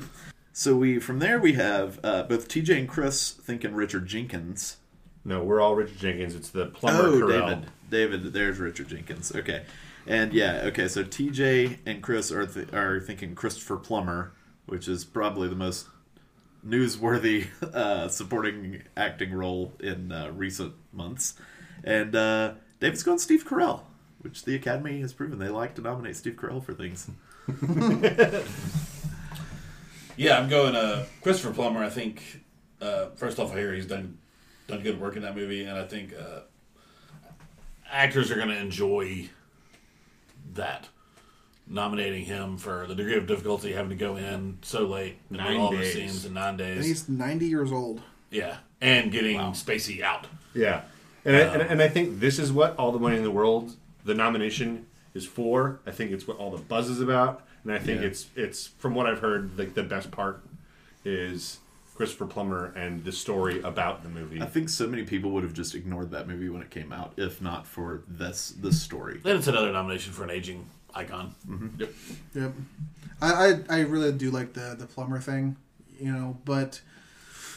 [0.53, 4.77] So we from there we have uh, both TJ and Chris thinking Richard Jenkins.
[5.25, 6.35] No, we're all Richard Jenkins.
[6.35, 7.49] It's the plumber Oh, Carell.
[7.49, 7.65] David.
[7.89, 9.35] David, there's Richard Jenkins.
[9.35, 9.63] Okay,
[10.07, 10.87] and yeah, okay.
[10.87, 14.31] So TJ and Chris are th- are thinking Christopher Plummer,
[14.67, 15.87] which is probably the most
[16.65, 21.33] newsworthy uh, supporting acting role in uh, recent months,
[21.83, 23.81] and uh, David's going Steve Carell,
[24.25, 27.09] which the Academy has proven they like to nominate Steve Carell for things.
[30.17, 30.75] Yeah, I'm going.
[30.75, 31.83] Uh, Christopher Plummer.
[31.83, 32.41] I think.
[32.81, 34.17] Uh, first off, I hear he's done
[34.67, 36.39] done good work in that movie, and I think uh,
[37.91, 39.29] actors are going to enjoy
[40.53, 40.87] that.
[41.67, 45.53] Nominating him for the degree of difficulty having to go in so late and Nine
[45.53, 46.85] do all the scenes in nine And days.
[46.85, 48.01] he's 90 years old.
[48.29, 50.27] Yeah, and getting Spacey out.
[50.53, 50.83] Yeah,
[51.25, 53.75] and, I, and and I think this is what all the money in the world
[54.05, 55.79] the nomination is for.
[55.85, 58.07] I think it's what all the buzz is about, and I think Yeah.
[58.07, 60.43] it's it's from what I've heard, like the best part
[61.03, 61.59] is
[61.95, 64.41] Christopher Plummer and the story about the movie.
[64.41, 67.13] I think so many people would have just ignored that movie when it came out,
[67.17, 69.19] if not for this this story.
[69.23, 71.33] Then it's another nomination for an aging icon.
[71.47, 71.81] Mm-hmm.
[71.81, 71.93] Yep.
[72.35, 72.53] Yep.
[73.21, 73.31] I,
[73.69, 75.55] I, I really do like the, the plumber thing,
[75.99, 76.81] you know, but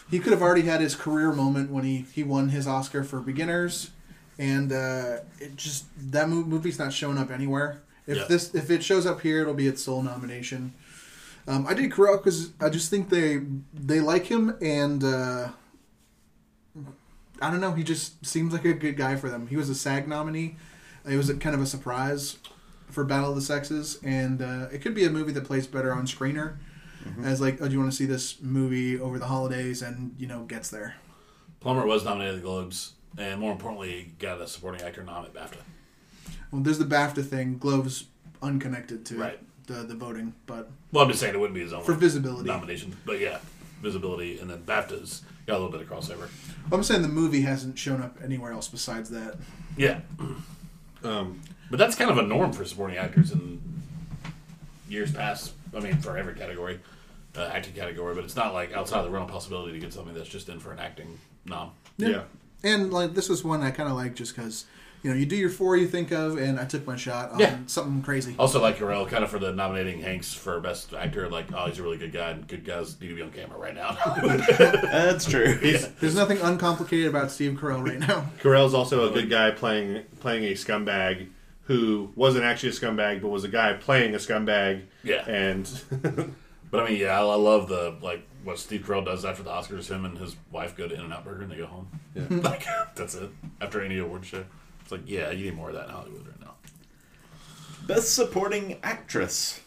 [0.08, 3.18] he could have already had his career moment when he, he won his Oscar for
[3.20, 3.90] beginners.
[4.38, 7.82] And uh, it just that movie's not showing up anywhere.
[8.06, 8.24] If Yeah.
[8.28, 10.74] this if it shows up here, it'll be its sole nomination.
[11.46, 13.40] Um, I did Carell because I just think they
[13.74, 15.48] they like him, and uh,
[17.40, 17.72] I don't know.
[17.72, 19.46] He just seems like a good guy for them.
[19.46, 20.56] He was a SAG nominee.
[21.08, 22.36] It was a, kind of a surprise
[22.90, 25.92] for Battle of the Sexes, and uh, it could be a movie that plays better
[25.92, 26.56] on screener.
[27.22, 29.80] As like, oh, do you want to see this movie over the holidays?
[29.80, 30.96] And you know, gets there.
[31.60, 35.24] Plummer was nominated at the Globes, and more importantly, he got a supporting actor nom
[35.24, 35.58] at BAFTA.
[36.50, 37.58] Well, there's the BAFTA thing.
[37.58, 38.04] Glove's
[38.42, 39.38] unconnected to Right.
[39.66, 42.48] the the voting, but Well, I'm just saying it wouldn't be his own for visibility,
[42.48, 43.38] nomination, but yeah,
[43.82, 46.28] visibility, and then BAFTA's got a little bit of crossover.
[46.72, 49.36] I'm saying the movie hasn't shown up anywhere else besides that.
[49.76, 50.00] Yeah,
[51.04, 51.40] um,
[51.70, 53.60] but that's kind of a norm for supporting actors in
[54.88, 55.52] years past.
[55.76, 56.80] I mean, for every category,
[57.36, 59.92] uh, acting category, but it's not like outside of the realm of possibility to get
[59.92, 61.70] something that's just in for an acting nom.
[61.98, 62.22] yeah.
[62.62, 64.64] And like this is one I kind of like just because
[65.02, 67.38] you know you do your four you think of, and I took my shot on
[67.38, 67.58] Yeah.
[67.66, 68.34] something crazy.
[68.38, 71.78] Also, like Carell, kind of for the nominating Hanks for best actor, like oh, he's
[71.78, 73.96] a really good guy, and good guys need to be on camera right now.
[74.58, 75.54] That's true.
[76.00, 78.30] There's nothing uncomplicated about Steve Carell right now.
[78.42, 81.28] Carell's also a good guy playing playing a scumbag
[81.64, 84.82] who wasn't actually a scumbag, but was a guy playing a scumbag.
[85.04, 85.22] Yeah.
[85.28, 86.34] and
[86.70, 89.50] But I mean, yeah, I, I love the like what Steve Carell does after the
[89.50, 89.88] Oscars.
[89.88, 91.88] Him and his wife go to In and Out Burger and they go home.
[92.14, 92.24] Yeah.
[92.30, 92.64] like
[92.94, 93.30] that's it.
[93.60, 94.44] After any award show,
[94.82, 96.54] it's like yeah, you need more of that in Hollywood right now.
[97.86, 99.60] Best Supporting Actress.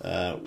[0.00, 0.38] Uh,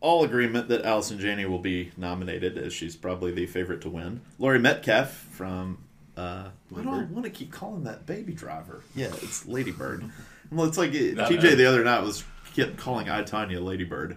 [0.00, 4.20] all agreement that Allison Janney will be nominated, as she's probably the favorite to win.
[4.38, 5.78] Laurie Metcalf from.
[6.16, 8.82] Uh, why do I want to keep calling that Baby Driver?
[8.94, 10.10] Yeah, it's Ladybird.
[10.52, 11.54] Well, it's like No, TJ no.
[11.56, 12.22] the other night was
[12.54, 14.16] kept calling I Tonya Ladybird,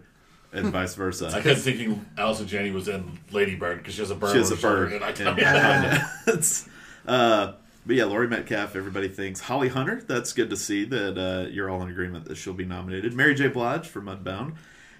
[0.58, 1.32] and vice versa.
[1.34, 4.32] I kept thinking Allison Janney was in Lady Bird because she has a bird.
[4.32, 4.94] She has a her shoulder, bird.
[4.94, 6.08] and I and yeah.
[6.28, 6.68] It's,
[7.08, 7.54] uh,
[7.86, 9.40] but yeah, Laurie Metcalf, everybody thinks.
[9.42, 12.66] Holly Hunter, that's good to see that uh, you're all in agreement that she'll be
[12.66, 13.14] nominated.
[13.14, 13.48] Mary J.
[13.48, 14.56] Blige for Mudbound.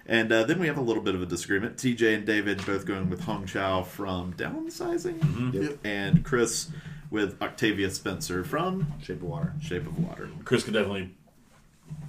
[0.06, 1.76] And uh, then we have a little bit of a disagreement.
[1.76, 5.18] TJ and David both going with Hong Chau from Downsizing.
[5.18, 5.50] Mm-hmm.
[5.52, 5.62] Yep.
[5.62, 5.78] Yep.
[5.84, 6.70] And Chris
[7.10, 9.52] with Octavia Spencer from Shape of Water.
[9.60, 10.30] Shape of Water.
[10.44, 11.14] Chris could definitely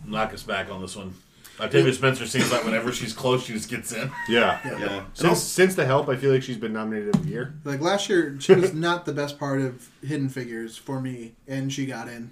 [0.05, 1.13] knock us back on this one.
[1.59, 4.11] Octavia Spencer seems like whenever she's close, she just gets in.
[4.29, 4.59] Yeah.
[4.65, 5.03] Yeah.
[5.13, 7.53] Since since the help, I feel like she's been nominated every year.
[7.63, 11.71] Like last year, she was not the best part of Hidden Figures for me, and
[11.71, 12.31] she got in.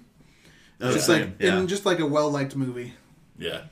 [0.80, 1.20] Oh, Just same.
[1.22, 1.58] like yeah.
[1.58, 2.94] in just like a well liked movie.
[3.38, 3.62] Yeah,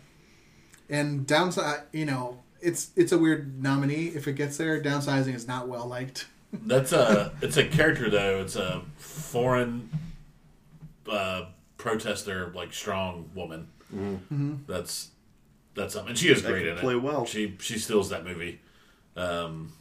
[0.88, 4.80] And downside, you know, it's it's a weird nominee if it gets there.
[4.82, 6.26] Downsizing is not well liked.
[6.52, 8.40] that's a it's a character though.
[8.40, 9.90] It's a foreign
[11.10, 11.46] uh,
[11.78, 13.68] protester, like strong woman.
[14.66, 15.10] That's
[15.76, 16.10] that's something.
[16.10, 17.02] And she is great in play it.
[17.02, 17.26] well.
[17.26, 18.60] She she steals that movie.
[19.16, 19.72] Um,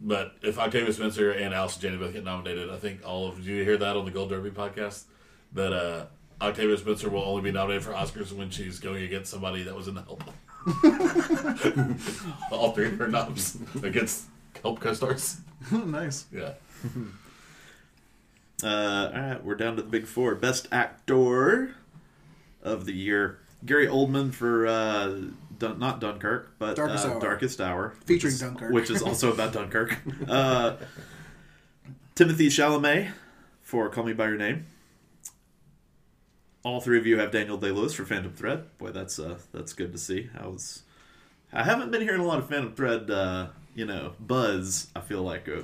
[0.00, 3.62] but if Octavia Spencer and Allison Janney both get nominated, I think all of you
[3.64, 5.04] hear that on the Gold Derby podcast
[5.52, 6.06] that uh,
[6.42, 9.88] Octavia Spencer will only be nominated for Oscars when she's going against somebody that was
[9.88, 10.24] in the Help.
[12.50, 14.24] all three of her noms against
[14.62, 15.40] Help co-stars.
[15.70, 16.26] nice.
[16.32, 16.52] Yeah.
[18.62, 20.34] Uh, all right, we're down to the big four.
[20.34, 21.76] Best actor
[22.62, 25.20] of the year: Gary Oldman for uh,
[25.58, 27.20] Dun- not Dunkirk, but Darkest uh, Hour.
[27.20, 28.72] Darkest Hour, which Featuring is- Dunkirk.
[28.72, 29.96] which is also about Dunkirk.
[30.28, 30.76] Uh,
[32.16, 33.10] Timothée Chalamet
[33.62, 34.66] for Call Me by Your Name.
[36.62, 38.64] All three of you have Daniel Day Lewis for Phantom Thread.
[38.78, 40.30] Boy, that's uh, that's good to see.
[40.38, 40.82] I was,
[41.52, 44.86] I haven't been hearing a lot of Phantom Thread, uh, you know, buzz.
[44.96, 45.62] I feel like uh, I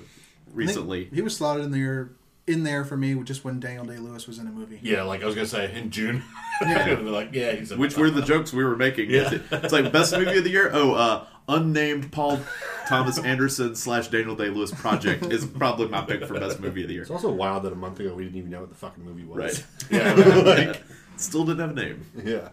[0.53, 1.09] recently.
[1.13, 2.11] he was slotted in there
[2.47, 4.81] in there for me just when Daniel Day Lewis was in a movie.
[4.83, 6.23] Yeah, like I was gonna say in June.
[6.63, 7.01] Yeah.
[7.01, 9.09] Like, yeah, he's Which were the jokes we were making.
[9.09, 9.31] Yeah.
[9.51, 10.71] It's like best movie of the year.
[10.71, 12.39] Oh, uh, unnamed Paul
[12.87, 16.89] Thomas Anderson slash Daniel Day Lewis project is probably my pick for best movie of
[16.89, 17.03] the year.
[17.03, 19.25] It's also wild that a month ago we didn't even know what the fucking movie
[19.25, 19.39] was.
[19.39, 19.67] Right.
[19.91, 20.83] Yeah, like,
[21.17, 22.05] still didn't have a name.
[22.25, 22.51] Yeah.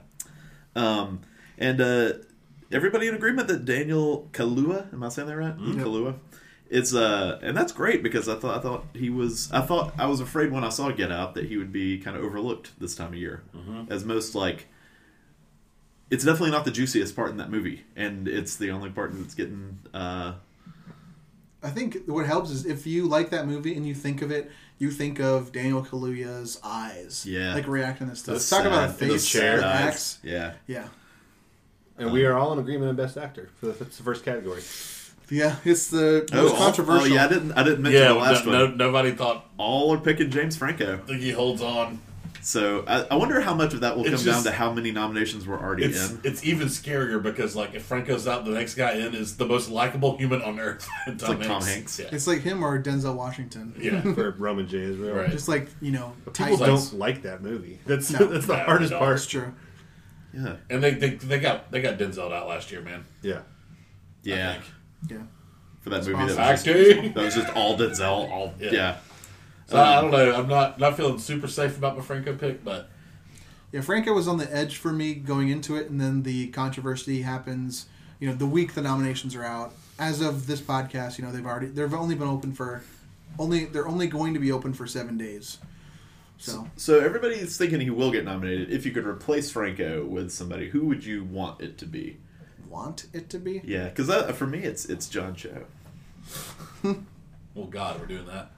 [0.76, 1.22] Um,
[1.58, 2.14] and uh,
[2.72, 5.58] everybody in agreement that Daniel Kalua, am I saying that right?
[5.58, 6.16] Kalua.
[6.70, 10.07] It's uh, and that's great because I thought I thought he was I thought I
[10.07, 12.95] was afraid when I saw Get Out that he would be kind of overlooked this
[12.95, 13.43] time of year,
[13.89, 14.68] as most like.
[16.09, 19.34] It's definitely not the juiciest part in that movie, and it's the only part that's
[19.34, 19.80] getting.
[19.93, 20.36] Uh,
[21.61, 24.49] I think what helps is if you like that movie and you think of it,
[24.78, 27.26] you think of Daniel Kaluuya's eyes.
[27.26, 27.53] Yeah.
[27.53, 28.36] Like reacting to stuff.
[28.36, 29.88] those Talk about a face sad that eyes.
[29.88, 30.20] acts.
[30.24, 30.88] Yeah, Yeah.
[31.97, 34.61] And we are all in agreement on best actor for the, the first category.
[35.30, 37.12] Yeah, it's the Oh, most all- controversial.
[37.12, 37.52] Oh, yeah, I didn't.
[37.54, 38.78] I didn't mention Yeah, the last no, one.
[38.78, 40.98] no, nobody thought All are picking James Franco.
[41.06, 42.00] think he holds on.
[42.42, 44.92] So I, I wonder how much of that will It's come down to how many
[44.92, 46.22] nominations we're already It's in.
[46.24, 49.70] it's even scarier because like if Franco's out, the next guy in is the most
[49.70, 50.88] likable human on earth.
[51.18, 52.00] Tom like Tom Hanks.
[52.00, 52.08] Yeah.
[52.14, 53.76] It's like him or Denzel Washington.
[53.78, 54.00] yeah.
[54.14, 54.78] For Roman J.
[54.78, 55.16] Israel.
[55.18, 55.30] Right.
[55.30, 57.80] Just like, you know, People tight- don't like that movie.
[57.86, 58.28] That's No.
[58.28, 59.00] that's the No, hardest no.
[59.00, 59.16] part.
[59.18, 59.54] That's true.
[60.34, 63.04] Yeah, And they, they they got they got Denzel out last year, man.
[63.22, 63.42] Yeah.
[64.24, 64.60] yeah.
[65.04, 65.20] I think.
[65.20, 65.26] Yeah.
[65.82, 66.36] For that movie, awesome.
[66.36, 68.30] that was, just, that was just all Denzel.
[68.30, 68.72] All Yeah.
[68.72, 68.98] yeah.
[69.68, 70.36] So I um, don't know.
[70.36, 72.89] I'm not not feeling super safe about my Franco pick, but
[73.72, 77.22] Yeah, Franco was on the edge for me going into it, and then the controversy
[77.22, 77.88] happens.
[78.20, 79.74] You know, the week the nominations are out.
[80.00, 82.82] As of this podcast, you know they've already they've only been open for
[83.38, 85.58] only they're only going to be open for seven days.
[86.38, 88.72] So So everybody's thinking he will get nominated.
[88.72, 92.18] If you could replace Franco with somebody, who would you want it to be?
[92.70, 93.61] Want it to be?
[93.63, 95.65] Yeah, because for me, it's it's John Cho.
[96.84, 98.51] well, God, we're doing that.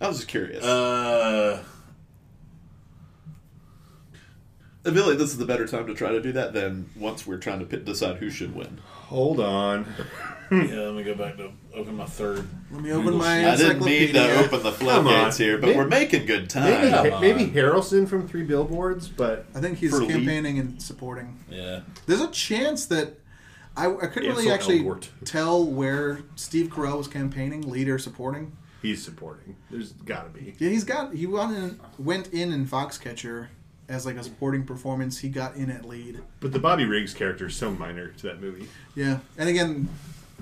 [0.00, 0.64] I was just curious.
[0.64, 1.62] Uh,
[4.84, 7.26] I feel like this is the better time to try to do that than once
[7.26, 8.78] we're trying to pit, decide who should win.
[9.08, 9.84] Hold on.
[10.50, 10.58] yeah.
[10.58, 12.48] Let me go back to open my third.
[12.70, 13.50] Let me open Google my.
[13.52, 16.90] I didn't mean to open the Come floodgates here, but Maybe- we're making good time.
[16.90, 17.50] Maybe, maybe.
[17.52, 20.12] Harrelson from Three Billboards, but I think he's For lead?
[20.12, 21.38] campaigning and supporting.
[21.50, 21.80] Yeah.
[22.06, 23.19] There's a chance that
[23.80, 25.08] I, I couldn't really Ansel actually Elgort.
[25.24, 28.56] tell where Steve Carell was campaigning, leader, supporting.
[28.82, 29.56] he's supporting.
[29.70, 30.54] There's got to be.
[30.58, 33.48] Yeah, he's got he went in, went in in Foxcatcher
[33.88, 35.18] as like a supporting performance.
[35.18, 36.20] He got in at lead.
[36.40, 38.68] But the Bobby Riggs character is so minor to that movie.
[38.94, 39.88] Yeah, and again,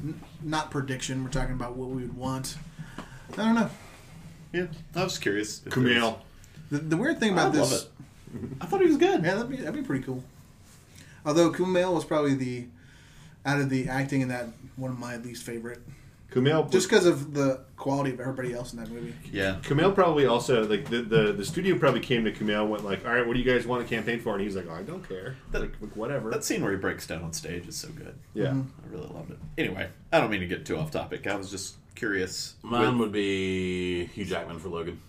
[0.03, 1.23] n- not prediction.
[1.25, 2.57] We're talking about what we would want.
[3.33, 3.71] I don't know.
[4.53, 4.67] Yeah,
[4.97, 5.63] I was curious.
[5.67, 6.19] if Kumail.
[6.71, 7.91] The, the weird thing there's- I about love this, it.
[8.61, 9.25] I thought he was good.
[9.25, 10.23] yeah, that'd be that'd be pretty cool.
[11.25, 12.67] Although Kumail was probably the
[13.49, 14.47] out of the acting in that
[14.77, 15.81] one of my least favorite,
[16.33, 16.71] Kumail.
[16.71, 19.15] just because of the quality of everybody else in that movie.
[19.33, 22.85] Yeah, Kumail probably also like the, the the studio probably came to Kumail and went
[22.85, 24.35] like, all right, what do you guys want to campaign for?
[24.35, 25.37] And he's like, oh, I don't care.
[25.53, 26.31] That- like, like, whatever.
[26.31, 28.15] that scene where he breaks down on stage is so good.
[28.35, 28.47] yeah.
[28.49, 28.63] Mm-hmm.
[28.85, 29.39] I really loved it.
[29.57, 31.27] Anyway, I don't mean to get too off topic.
[31.27, 32.55] I was just curious.
[32.63, 35.01] Mine with- would be Hugh Jackman for Logan.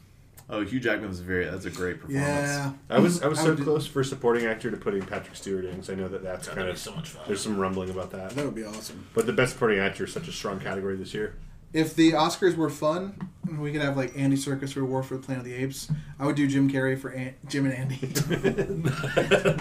[0.51, 1.45] Oh, Hugh Jackman was very.
[1.45, 2.27] That's a great performance.
[2.27, 5.35] Yeah, I was I was I so would- close for supporting actor to putting Patrick
[5.35, 7.23] Stewart in because I know that that's God, kind that'd of be so much fun.
[7.27, 8.31] There's some rumbling about that.
[8.31, 9.05] that would be awesome.
[9.13, 11.35] But the best supporting actor is such a strong category this year.
[11.71, 13.29] If the Oscars were fun,
[13.59, 16.25] we could have like Andy Serkis for War for the Planet of the Apes, I
[16.25, 17.97] would do Jim Carrey for An- Jim and Andy.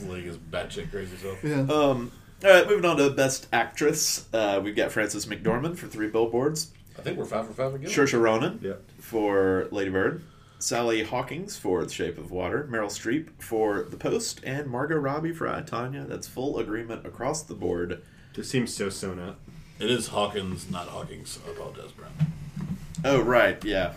[0.08, 1.16] League is batshit crazy.
[1.18, 1.60] So yeah.
[1.60, 2.10] Um,
[2.42, 4.26] all right, moving on to Best Actress.
[4.32, 7.88] Uh, we've got Frances McDormand for Three Billboards, I think we're five for five again.
[7.90, 8.74] Saoirse Ronan Yeah.
[8.98, 10.22] for Lady Bird,
[10.58, 15.32] Sally Hawkins for The Shape of Water, Meryl Streep for The Post, and Margot Robbie
[15.32, 16.06] for I, Tonya.
[16.06, 18.02] That's full agreement across the board.
[18.34, 19.40] This seems so sewn up.
[19.78, 21.38] It is Hawkins, not Hawkins.
[21.48, 22.12] I apologize, Brown.
[23.02, 23.94] Oh, right, yeah.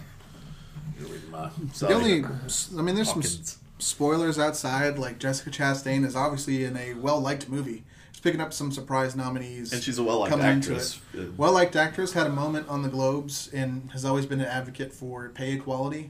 [0.98, 1.50] You're reading my.
[1.78, 3.36] The only, I mean, there's some Hawkins.
[3.42, 4.98] s- spoilers outside.
[4.98, 7.84] Like Jessica Chastain is obviously in a well-liked movie.
[8.24, 9.74] She's picking up some surprise nominees.
[9.74, 11.02] And she's a well-liked actress.
[11.14, 14.94] Uh, Well-liked actress had a moment on the Globes and has always been an advocate
[14.94, 16.10] for pay equality.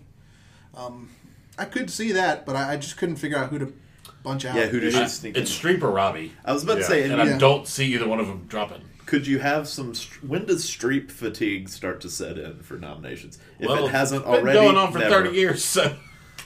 [0.76, 1.09] Um,
[1.57, 3.74] I could see that, but I, I just couldn't figure out who to
[4.22, 4.55] bunch out.
[4.55, 7.14] Yeah, who does I- sneak it's Streep or Robbie, I was about to say, and
[7.14, 8.82] and I don't see either one of them dropping.
[9.07, 9.93] could you have some?
[10.22, 13.39] When does Streep fatigue start to set in for nominations?
[13.59, 14.49] If well, it hasn't already.
[14.49, 15.26] it's been already, going on for never.
[15.26, 15.66] thirty years.
[15.66, 15.95] So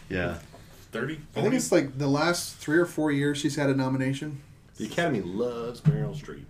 [0.09, 0.37] Yeah,
[0.93, 1.19] thirty.
[1.35, 4.41] I think it's like the last three or four years she's had a nomination.
[4.77, 6.45] The Academy loves Meryl Streep.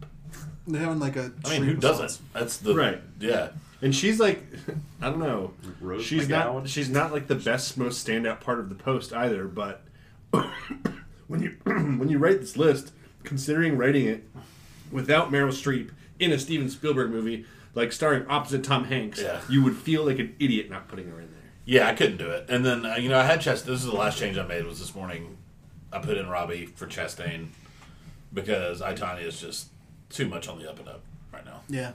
[0.67, 1.31] They're having like a.
[1.45, 2.19] I mean, who streak doesn't?
[2.33, 3.01] That's the Right.
[3.19, 3.49] Yeah.
[3.81, 4.43] And she's like,
[5.01, 5.53] I don't know.
[5.79, 6.55] Rose she's McGowan?
[6.63, 6.69] not.
[6.69, 9.45] She's not like the best, most standout part of the post either.
[9.47, 9.81] But
[11.27, 12.91] when you when you write this list,
[13.23, 14.27] considering writing it
[14.91, 19.41] without Meryl Streep in a Steven Spielberg movie, like starring opposite Tom Hanks, Yeah.
[19.49, 21.33] you would feel like an idiot not putting her in there.
[21.65, 22.45] Yeah, I couldn't do it.
[22.49, 23.65] And then uh, you know, I had Chastain.
[23.65, 24.65] This is the last change I made.
[24.65, 25.37] Was this morning.
[25.93, 27.47] I put in Robbie for Chastain
[28.33, 29.69] because I Tonya is just
[30.09, 31.01] too much on the up and up
[31.31, 31.61] right now.
[31.69, 31.91] Yeah.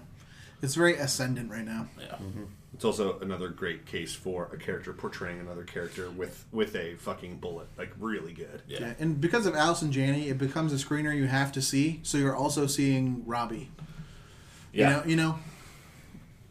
[0.63, 1.89] It's very ascendant right now.
[1.99, 2.15] Yeah.
[2.15, 2.45] Mm-hmm.
[2.75, 7.37] It's also another great case for a character portraying another character with with a fucking
[7.37, 8.63] bullet, like really good.
[8.67, 8.81] Yeah.
[8.81, 12.01] Yeah, and because of Allison Janney, it becomes a screener you have to see.
[12.03, 13.71] So you're also seeing Robbie.
[14.73, 14.89] Yeah.
[14.89, 15.39] You know, you know?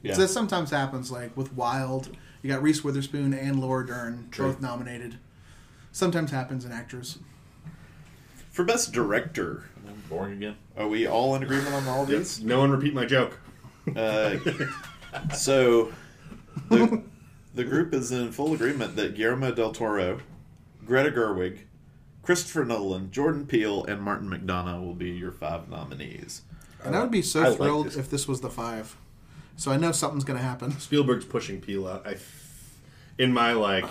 [0.04, 0.14] Yeah.
[0.14, 2.16] So that sometimes happens, like with Wild.
[2.42, 4.48] You got Reese Witherspoon and Laura Dern True.
[4.48, 5.18] both nominated.
[5.92, 7.20] Sometimes happens in actors.
[8.62, 9.64] For best director,
[10.08, 10.56] Boring again.
[10.78, 12.44] are we all in agreement on all these?
[12.44, 13.40] No one repeat my joke.
[13.96, 14.38] Uh,
[15.34, 15.92] so
[16.70, 17.02] the,
[17.56, 20.20] the group is in full agreement that Guillermo del Toro,
[20.86, 21.62] Greta Gerwig,
[22.22, 26.44] Christopher Nolan, Jordan Peele, and Martin McDonagh will be your five nominees.
[26.84, 27.96] And I would be so I like thrilled this.
[27.96, 28.96] if this was the five.
[29.56, 30.78] So I know something's going to happen.
[30.80, 32.06] Spielberg's pushing Peele out.
[32.06, 32.18] I,
[33.18, 33.86] in my like,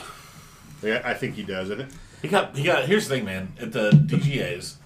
[0.80, 1.72] yeah, I think he does.
[1.72, 1.90] I think
[2.22, 2.84] He got he got.
[2.86, 3.52] Here's the thing, man.
[3.60, 4.76] At the DGA's,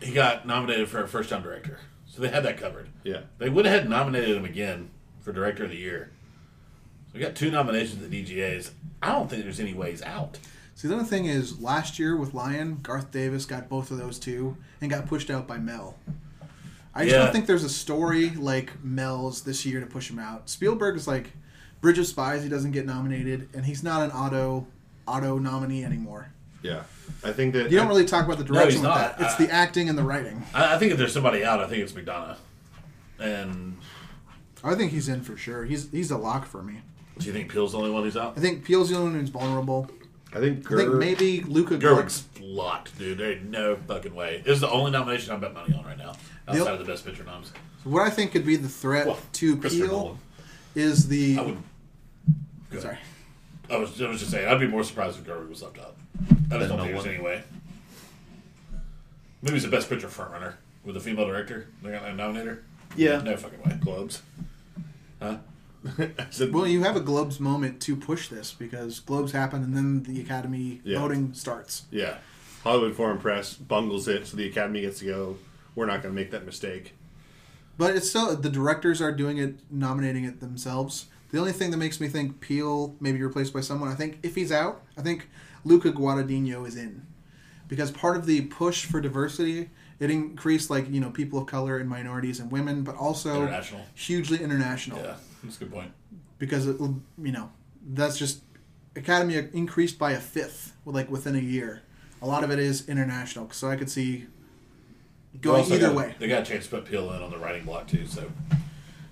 [0.00, 2.88] he got nominated for a first time director, so they had that covered.
[3.04, 3.20] yeah.
[3.38, 4.90] They would have had nominated him again
[5.20, 6.10] for director of the year.
[7.08, 8.72] So we got two nominations at the DGA's.
[9.02, 10.38] I don't think there's any ways out.
[10.74, 14.18] See, the other thing is, last year with Lion, Garth Davis got both of those
[14.18, 15.96] two and got pushed out by Mel.
[16.94, 17.22] I just Yeah.
[17.24, 20.48] don't think there's a story like Mel's this year to push him out.
[20.50, 21.32] Spielberg is like
[21.80, 24.66] Bridge of Spies; he doesn't get nominated, and he's not an auto
[25.06, 26.28] auto nominee anymore.
[26.62, 26.82] Yeah,
[27.24, 29.18] I think that You don't really talk about the No, direction he's with not.
[29.18, 29.24] that.
[29.26, 30.44] It's I- the acting and the writing.
[30.54, 32.36] I, I think if there's somebody out, I think it's McDonagh.
[33.18, 33.76] And
[34.64, 35.64] I think he's in for sure.
[35.64, 36.80] He's he's a lock for me.
[37.18, 38.34] do you think Peele's the only one who's out?
[38.36, 39.90] I think Peele's the only one who's vulnerable.
[40.34, 43.18] I think I think maybe Luca Gerwig's locked, dude.
[43.18, 44.42] There ain't no fucking way.
[44.44, 46.14] This is the only nomination I bet money on right now,
[46.48, 46.66] outside Yep.
[46.68, 47.52] of the Best Picture noms.
[47.84, 50.18] What I think could be the threat Well, to Christopher Peele
[50.74, 51.38] is the.
[51.38, 51.54] I would.
[52.70, 52.82] Go ahead.
[52.82, 52.98] Sorry.
[53.72, 55.96] I was, I was just saying, I'd be more surprised if Gerwig was left out.
[56.50, 56.92] I just don't think Nolan.
[56.92, 57.42] there's any way.
[59.42, 60.54] Movie's the Best Picture frontrunner
[60.84, 61.68] with a female director.
[61.82, 62.60] They got a nominator.
[62.96, 63.22] Yeah.
[63.22, 63.78] No fucking way.
[63.80, 64.22] Globes.
[65.20, 65.38] Huh?
[65.98, 69.76] I said, Well, you have a Globes moment to push this because Globes happen and
[69.76, 71.00] then the Academy Yeah.
[71.00, 71.84] voting starts.
[71.90, 72.18] yeah,
[72.62, 75.36] Hollywood Foreign Press bungles it, so the Academy gets to go.
[75.74, 76.92] We're not going to make that mistake.
[77.78, 81.06] But it's still the directors are doing it, nominating it themselves.
[81.32, 84.18] The only thing that makes me think Peele may be replaced by someone, I think
[84.22, 85.28] if he's out, I think
[85.64, 87.06] Luca Guadagnino is in,
[87.68, 91.78] because part of the push for diversity it increased like you know people of color
[91.78, 93.80] and minorities and women, but also International.
[93.94, 94.98] hugely international.
[94.98, 95.14] Yeah,
[95.44, 95.92] that's a good point.
[96.38, 97.50] because it, will- you know
[97.94, 98.42] that's just
[98.96, 101.82] Academy increased by a fifth, like within a year.
[102.20, 104.26] A lot of it is international, so I could see
[105.40, 106.14] going either got- way.
[106.18, 108.30] They got a chance to put Peele in on the writing block too, so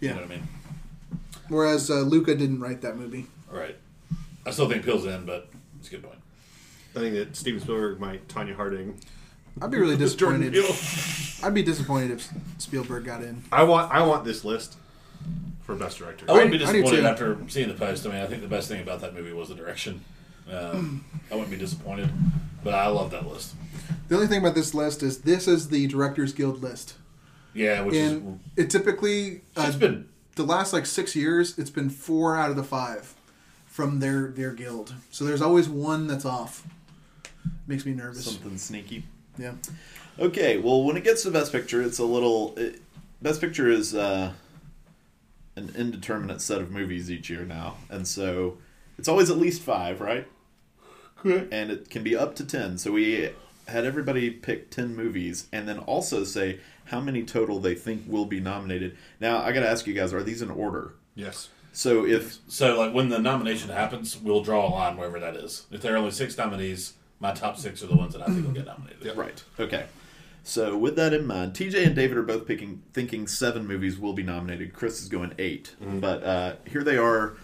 [0.00, 0.10] Yeah.
[0.10, 0.48] you know what I mean.
[1.50, 3.26] Whereas uh, Luca didn't write that movie.
[3.52, 3.76] All right.
[4.46, 5.48] I still think Peele's in, but
[5.78, 6.18] it's a good point.
[6.96, 8.98] I think that Steven Spielberg might Tonya Harding.
[9.60, 10.56] I'd be really disappointed.
[11.42, 12.28] I'd be disappointed if
[12.58, 13.42] Spielberg got in.
[13.52, 14.76] I want I want this list
[15.62, 16.24] for best director.
[16.28, 17.06] I wouldn't be I do disappointed too.
[17.06, 18.06] after seeing the post.
[18.06, 20.04] I mean, I think the best thing about that movie was the direction.
[20.50, 22.10] Um, I wouldn't be disappointed,
[22.64, 23.54] but I love that list.
[24.08, 26.94] The only thing about this list is this is the Directors Guild list,
[27.54, 30.08] Yeah, which and it typically uh, it's been
[30.40, 31.58] the last like six years.
[31.58, 33.14] It's been four out of the five
[33.66, 34.94] from their their guild.
[35.10, 36.66] So there's always one that's off.
[37.66, 38.24] Makes me nervous.
[38.24, 39.04] Something sneaky.
[39.38, 39.54] Yeah.
[40.18, 42.54] Okay, well, when it gets to Best Picture, it's a little.
[42.56, 42.82] It,
[43.22, 44.32] Best Picture is uh,
[45.56, 48.58] an indeterminate set of movies each year now, and so
[48.98, 50.26] it's always at least five, right?
[51.22, 52.78] And it can be up to ten.
[52.78, 53.30] So we
[53.68, 56.60] had everybody pick ten movies, and then also say
[56.90, 58.96] how many total they think will be nominated.
[59.20, 60.94] Now, I got to ask you guys: Are these in order?
[61.14, 61.48] Yes.
[61.72, 62.78] So if so.
[62.78, 65.66] Like when the nomination happens, we'll draw a line wherever that is.
[65.70, 68.44] If there are only six nominees, my top six are the ones that I think
[68.44, 69.16] will get nominated.
[69.16, 69.42] Right.
[69.58, 69.86] Okay.
[70.42, 74.14] So with that in mind, TJ and David are both picking thinking seven movies will
[74.14, 74.72] be nominated.
[74.72, 77.34] Chris is going 8 but uh, here they are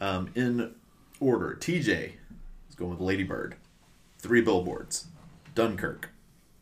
[0.00, 0.74] um, in
[1.20, 1.56] order.
[1.58, 2.12] TJ
[2.68, 3.54] is going with Lady Bird,
[4.18, 5.06] Three Billboards,
[5.54, 6.10] Dunkirk,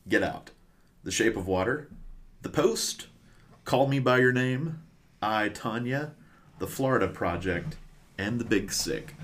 [0.09, 0.51] Get Out,
[1.07, 1.89] The Shape of Water,
[2.43, 3.07] The Post,
[3.65, 4.83] Call Me by Your Name,
[5.23, 6.15] I Tonya,
[6.59, 7.77] The Florida Project,
[8.19, 9.15] and The Big Sick.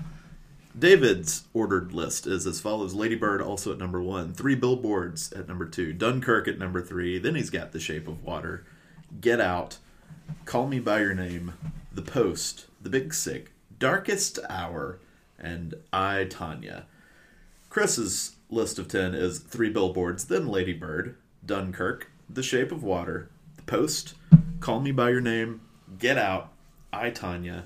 [0.79, 5.49] David's ordered list is as follows Lady Bird also at number one, Three Billboards at
[5.49, 8.63] number two, Dunkirk at number three, then he's got The Shape of Water,
[9.19, 9.79] Get Out,
[10.45, 11.51] Call Me By Your Name,
[11.91, 14.99] The Post, The Big Sick, Darkest Hour,
[15.37, 16.83] and I, Tonya.
[17.69, 23.29] Chris's list of 10 is Three Billboards, then Lady Bird, Dunkirk, The Shape of Water,
[23.55, 24.15] The Post,
[24.59, 25.61] Call Me By Your Name,
[25.99, 26.51] Get Out,
[26.91, 27.63] I, Tonya,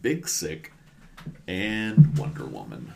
[0.00, 0.72] Big Sick,
[1.46, 2.92] and Wonder Woman.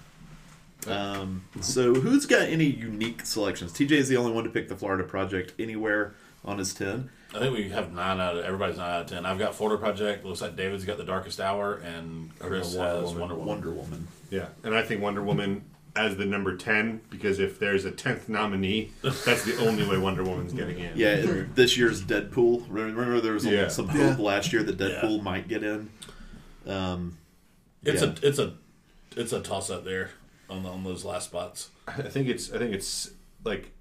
[0.86, 3.72] Um, so, who's got any unique selections?
[3.72, 6.14] TJ is the only one to pick the Florida Project anywhere
[6.44, 7.10] on his 10.
[7.34, 9.24] I think we have nine out of everybody's nine out of ten.
[9.24, 10.24] I've got Florida Project.
[10.24, 13.20] Looks like David's got The Darkest Hour, and Chris Wonder has Woman.
[13.20, 13.48] Wonder Woman.
[13.48, 14.08] Wonder Woman.
[14.30, 15.62] Yeah, and I think Wonder Woman
[15.96, 20.22] as the number ten because if there's a tenth nominee, that's the only way Wonder
[20.22, 20.96] Woman's getting in.
[20.96, 22.66] Yeah, this year's Deadpool.
[22.68, 23.68] Remember, remember there was a- Yeah.
[23.68, 24.10] some Yeah.
[24.10, 25.90] hope last year that Deadpool might get in.
[26.66, 27.16] Um,
[27.82, 28.08] It's Yeah.
[28.22, 28.54] a it's a
[29.16, 30.10] it's a toss up there
[30.48, 31.70] on on those last spots.
[31.88, 33.10] I think it's I think it's
[33.42, 33.72] like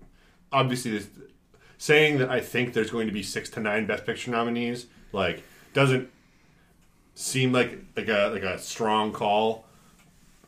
[0.52, 1.08] obviously this,
[1.78, 5.44] saying that I think there's going to be six to nine Best Picture nominees like
[5.74, 6.10] doesn't
[7.14, 9.66] seem like like a like a strong call,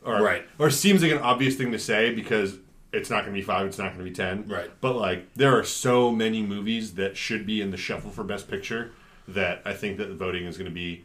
[0.04, 0.44] or Right.
[0.58, 2.58] or seems like an obvious thing to say because
[2.92, 4.70] it's not going to be five, it's not going to be ten, Right.
[4.80, 8.48] But like there are so many movies that should be in the shuffle for Best
[8.50, 8.92] Picture
[9.28, 11.04] that I think that the voting is going to be.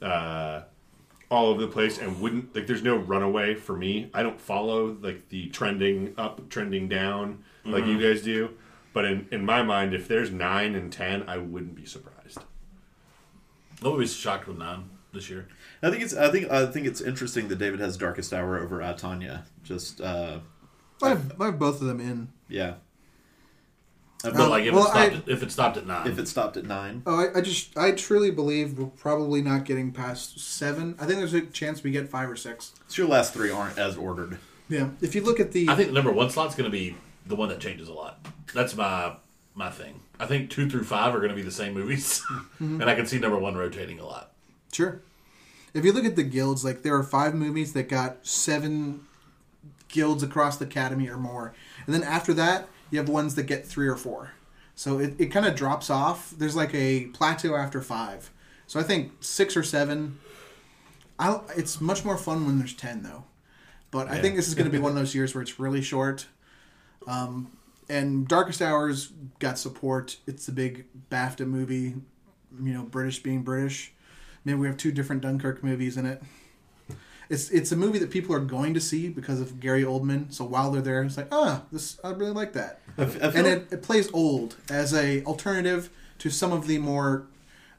[0.00, 0.62] Uh,
[1.30, 4.96] all over the place and wouldn't like there's no runaway for me i don't follow
[5.02, 8.48] like the trending up trending down like you guys do
[8.94, 12.38] but in, in my mind if there's 9 and 10 i wouldn't be surprised
[13.84, 15.48] I would be shocked with nine this year.
[15.82, 18.82] I think it's I think I think it's interesting that David has Darkest Hour over
[18.82, 19.42] I, Tonya.
[19.64, 20.38] Just uh,
[21.02, 22.28] I have, I have both of them in.
[22.48, 22.74] yeah.
[24.24, 26.06] Uh, But but like if well, it stopped I- at, if it stopped at nine,
[26.08, 29.64] if it stopped at nine, Oh, I, I just, I truly believe we're probably not
[29.64, 30.96] getting past seven.
[30.98, 32.72] I think there's a chance we get five or six.
[32.88, 34.38] so your last three aren't as ordered.
[34.68, 34.88] Yeah.
[35.00, 36.96] If you look at the, I think the number one slot's going to be
[37.26, 38.26] the one that changes a lot.
[38.52, 39.14] That's my
[39.54, 40.00] my thing.
[40.18, 42.20] I think two through five are going to be the same movies,
[42.58, 44.32] and I can see number one rotating a lot.
[44.72, 45.00] Sure.
[45.74, 49.06] If you look at the guilds, like there are five movies that got seven
[49.88, 51.54] guilds across the academy or more,
[51.86, 54.32] and then after that, you have ones that get three or four.
[54.74, 56.30] So it, it kind of drops off.
[56.36, 58.30] There's like a plateau after five.
[58.66, 60.18] So I think six or seven.
[61.18, 63.24] I it's much more fun when there's ten though,
[63.90, 65.82] but I think this is going to be one of those years where it's really
[65.82, 66.26] short.
[67.06, 67.52] Um,
[67.88, 70.18] and Darkest Hours got support.
[70.26, 71.94] It's a big BAFTA movie.
[72.62, 73.92] You know, British being British.
[74.48, 76.22] Maybe we have two different Dunkirk movies in it.
[77.28, 80.32] It's it's a movie that people are going to see because of Gary Oldman.
[80.32, 82.80] So while they're there, it's like, ah, this I really like that.
[82.96, 85.90] I f- I feel And it, it plays old as a alternative
[86.20, 87.26] to some of the more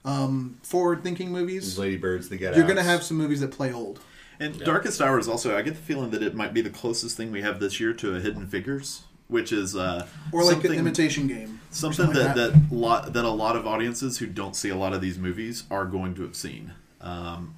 [0.05, 1.80] um, forward thinking movies.
[1.80, 3.99] Lady Birds, the Get You're going to have some movies that play old.
[4.39, 5.57] And Darkest Hour is also.
[5.57, 7.93] I get the feeling that it might be the closest thing we have this year
[7.93, 11.59] to a Hidden Figures, which is uh, Or like something- an imitation game.
[11.69, 14.75] or something that like that lot that a lot of audiences who don't see a
[14.75, 16.73] lot of these movies are going to have seen.
[16.99, 17.55] Um,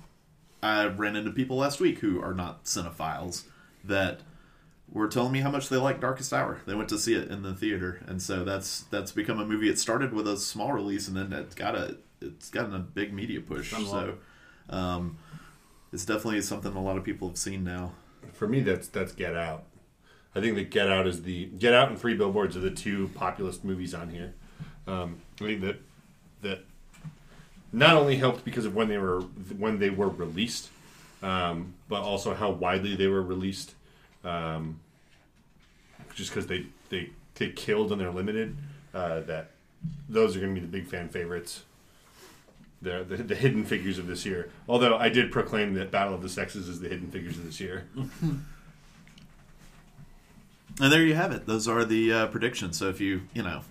[0.62, 3.44] I ran into people last week who are not cinephiles
[3.84, 4.20] that
[4.92, 6.60] were telling me how much they like Darkest Hour.
[6.68, 9.70] They went to see it in the theater, and so that's that's become a movie.
[9.70, 13.14] It started with a small release, and then it's got a it's gotten a big
[13.14, 13.72] media push.
[13.72, 14.16] So
[14.70, 15.18] um,
[15.94, 17.94] it's definitely something a lot of people have seen now.
[18.34, 19.64] For me, that's that's Get Out.
[20.36, 23.10] I think that Get Out is the Get Out and Three Billboards are the two
[23.16, 24.34] populist movies on here.
[24.88, 25.78] Um, I think that
[26.42, 26.66] that
[27.74, 29.22] not only helped because of when they were
[29.58, 30.70] when they were released,
[31.22, 33.76] um, but also how widely they were released.
[34.24, 34.80] Um,
[36.16, 38.56] just because they, they they killed and they're limited,
[38.94, 39.52] uh, that
[40.08, 41.64] those are going to be the big fan favorites.
[42.82, 44.50] The, the the hidden figures of this year.
[44.68, 47.60] Although I did proclaim that Battle of the Sexes is the hidden figures of this
[47.60, 47.88] year.
[50.80, 51.46] And there you have it.
[51.46, 52.78] Those are the uh, predictions.
[52.78, 53.62] So if you you know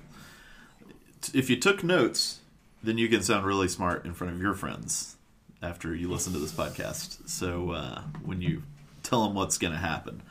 [1.21, 2.41] t- if you took notes,
[2.83, 5.17] then you can sound really smart in front of your friends
[5.63, 7.29] after you listen to this podcast.
[7.29, 8.63] So uh, when you
[9.03, 10.23] tell them what's going to happen,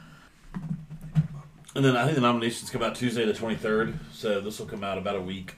[1.76, 4.84] And then I think the nominations come out Tuesday the 23rd, so this will come
[4.84, 5.56] out about a week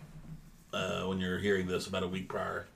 [0.74, 2.68] uh, when you're hearing this, about a week prior,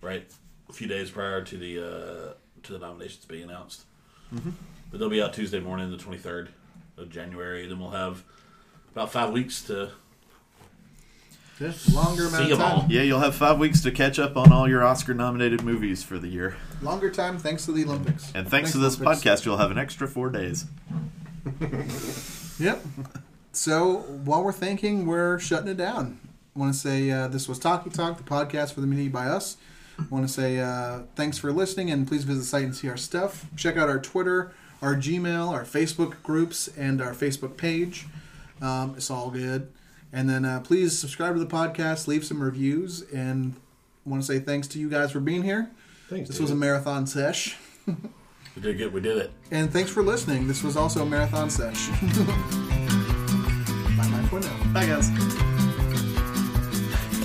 [0.00, 0.26] right?
[0.68, 3.84] A few days prior to the uh, to the nominations being announced.
[4.34, 4.50] Mm-hmm.
[4.90, 6.48] But they'll be out Tuesday morning, the 23rd
[6.96, 7.66] of January.
[7.66, 8.24] Then we'll have
[8.92, 9.90] about five weeks to
[11.90, 12.80] Longer amount see of them all.
[12.82, 12.90] time.
[12.90, 16.28] yeah, you'll have five weeks to catch up on all your Oscar-nominated movies for the
[16.28, 16.54] year.
[16.82, 18.30] Longer time thanks to the Olympics.
[18.34, 19.22] And thanks to this Olympics.
[19.24, 20.66] podcast, you'll have an extra four days.
[22.58, 22.84] Yep.
[23.52, 26.20] So while we're thinking, we're shutting it down.
[26.54, 29.26] I want to say uh, this was Talkie Talk, the podcast for the community by
[29.26, 29.56] us.
[29.98, 32.88] I want to say uh, thanks for listening, and please visit the site and see
[32.90, 33.46] our stuff.
[33.56, 34.52] Check out our Twitter,
[34.82, 38.06] our Gmail, our Facebook groups, and our Facebook page.
[38.60, 39.72] Um, it's all good.
[40.12, 43.54] And then uh, please subscribe to the podcast, leave some reviews, and
[44.04, 45.70] want to say thanks to you guys for being here.
[46.08, 46.28] Thanks.
[46.28, 47.56] This was a marathon sesh.
[48.56, 48.92] We did good.
[48.94, 49.32] We did it.
[49.50, 50.48] And thanks for listening.
[50.48, 51.88] This was also a marathon sesh.
[53.98, 54.72] bye bye for now.
[54.72, 55.10] Bye, guys.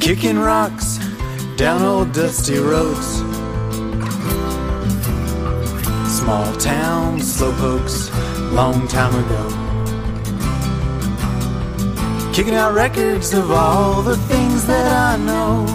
[0.01, 0.97] Kicking rocks
[1.55, 3.21] down old dusty roads.
[6.21, 8.11] Small town slowpokes,
[8.53, 9.43] long time ago.
[12.31, 15.65] Kicking out records of all the things that I know.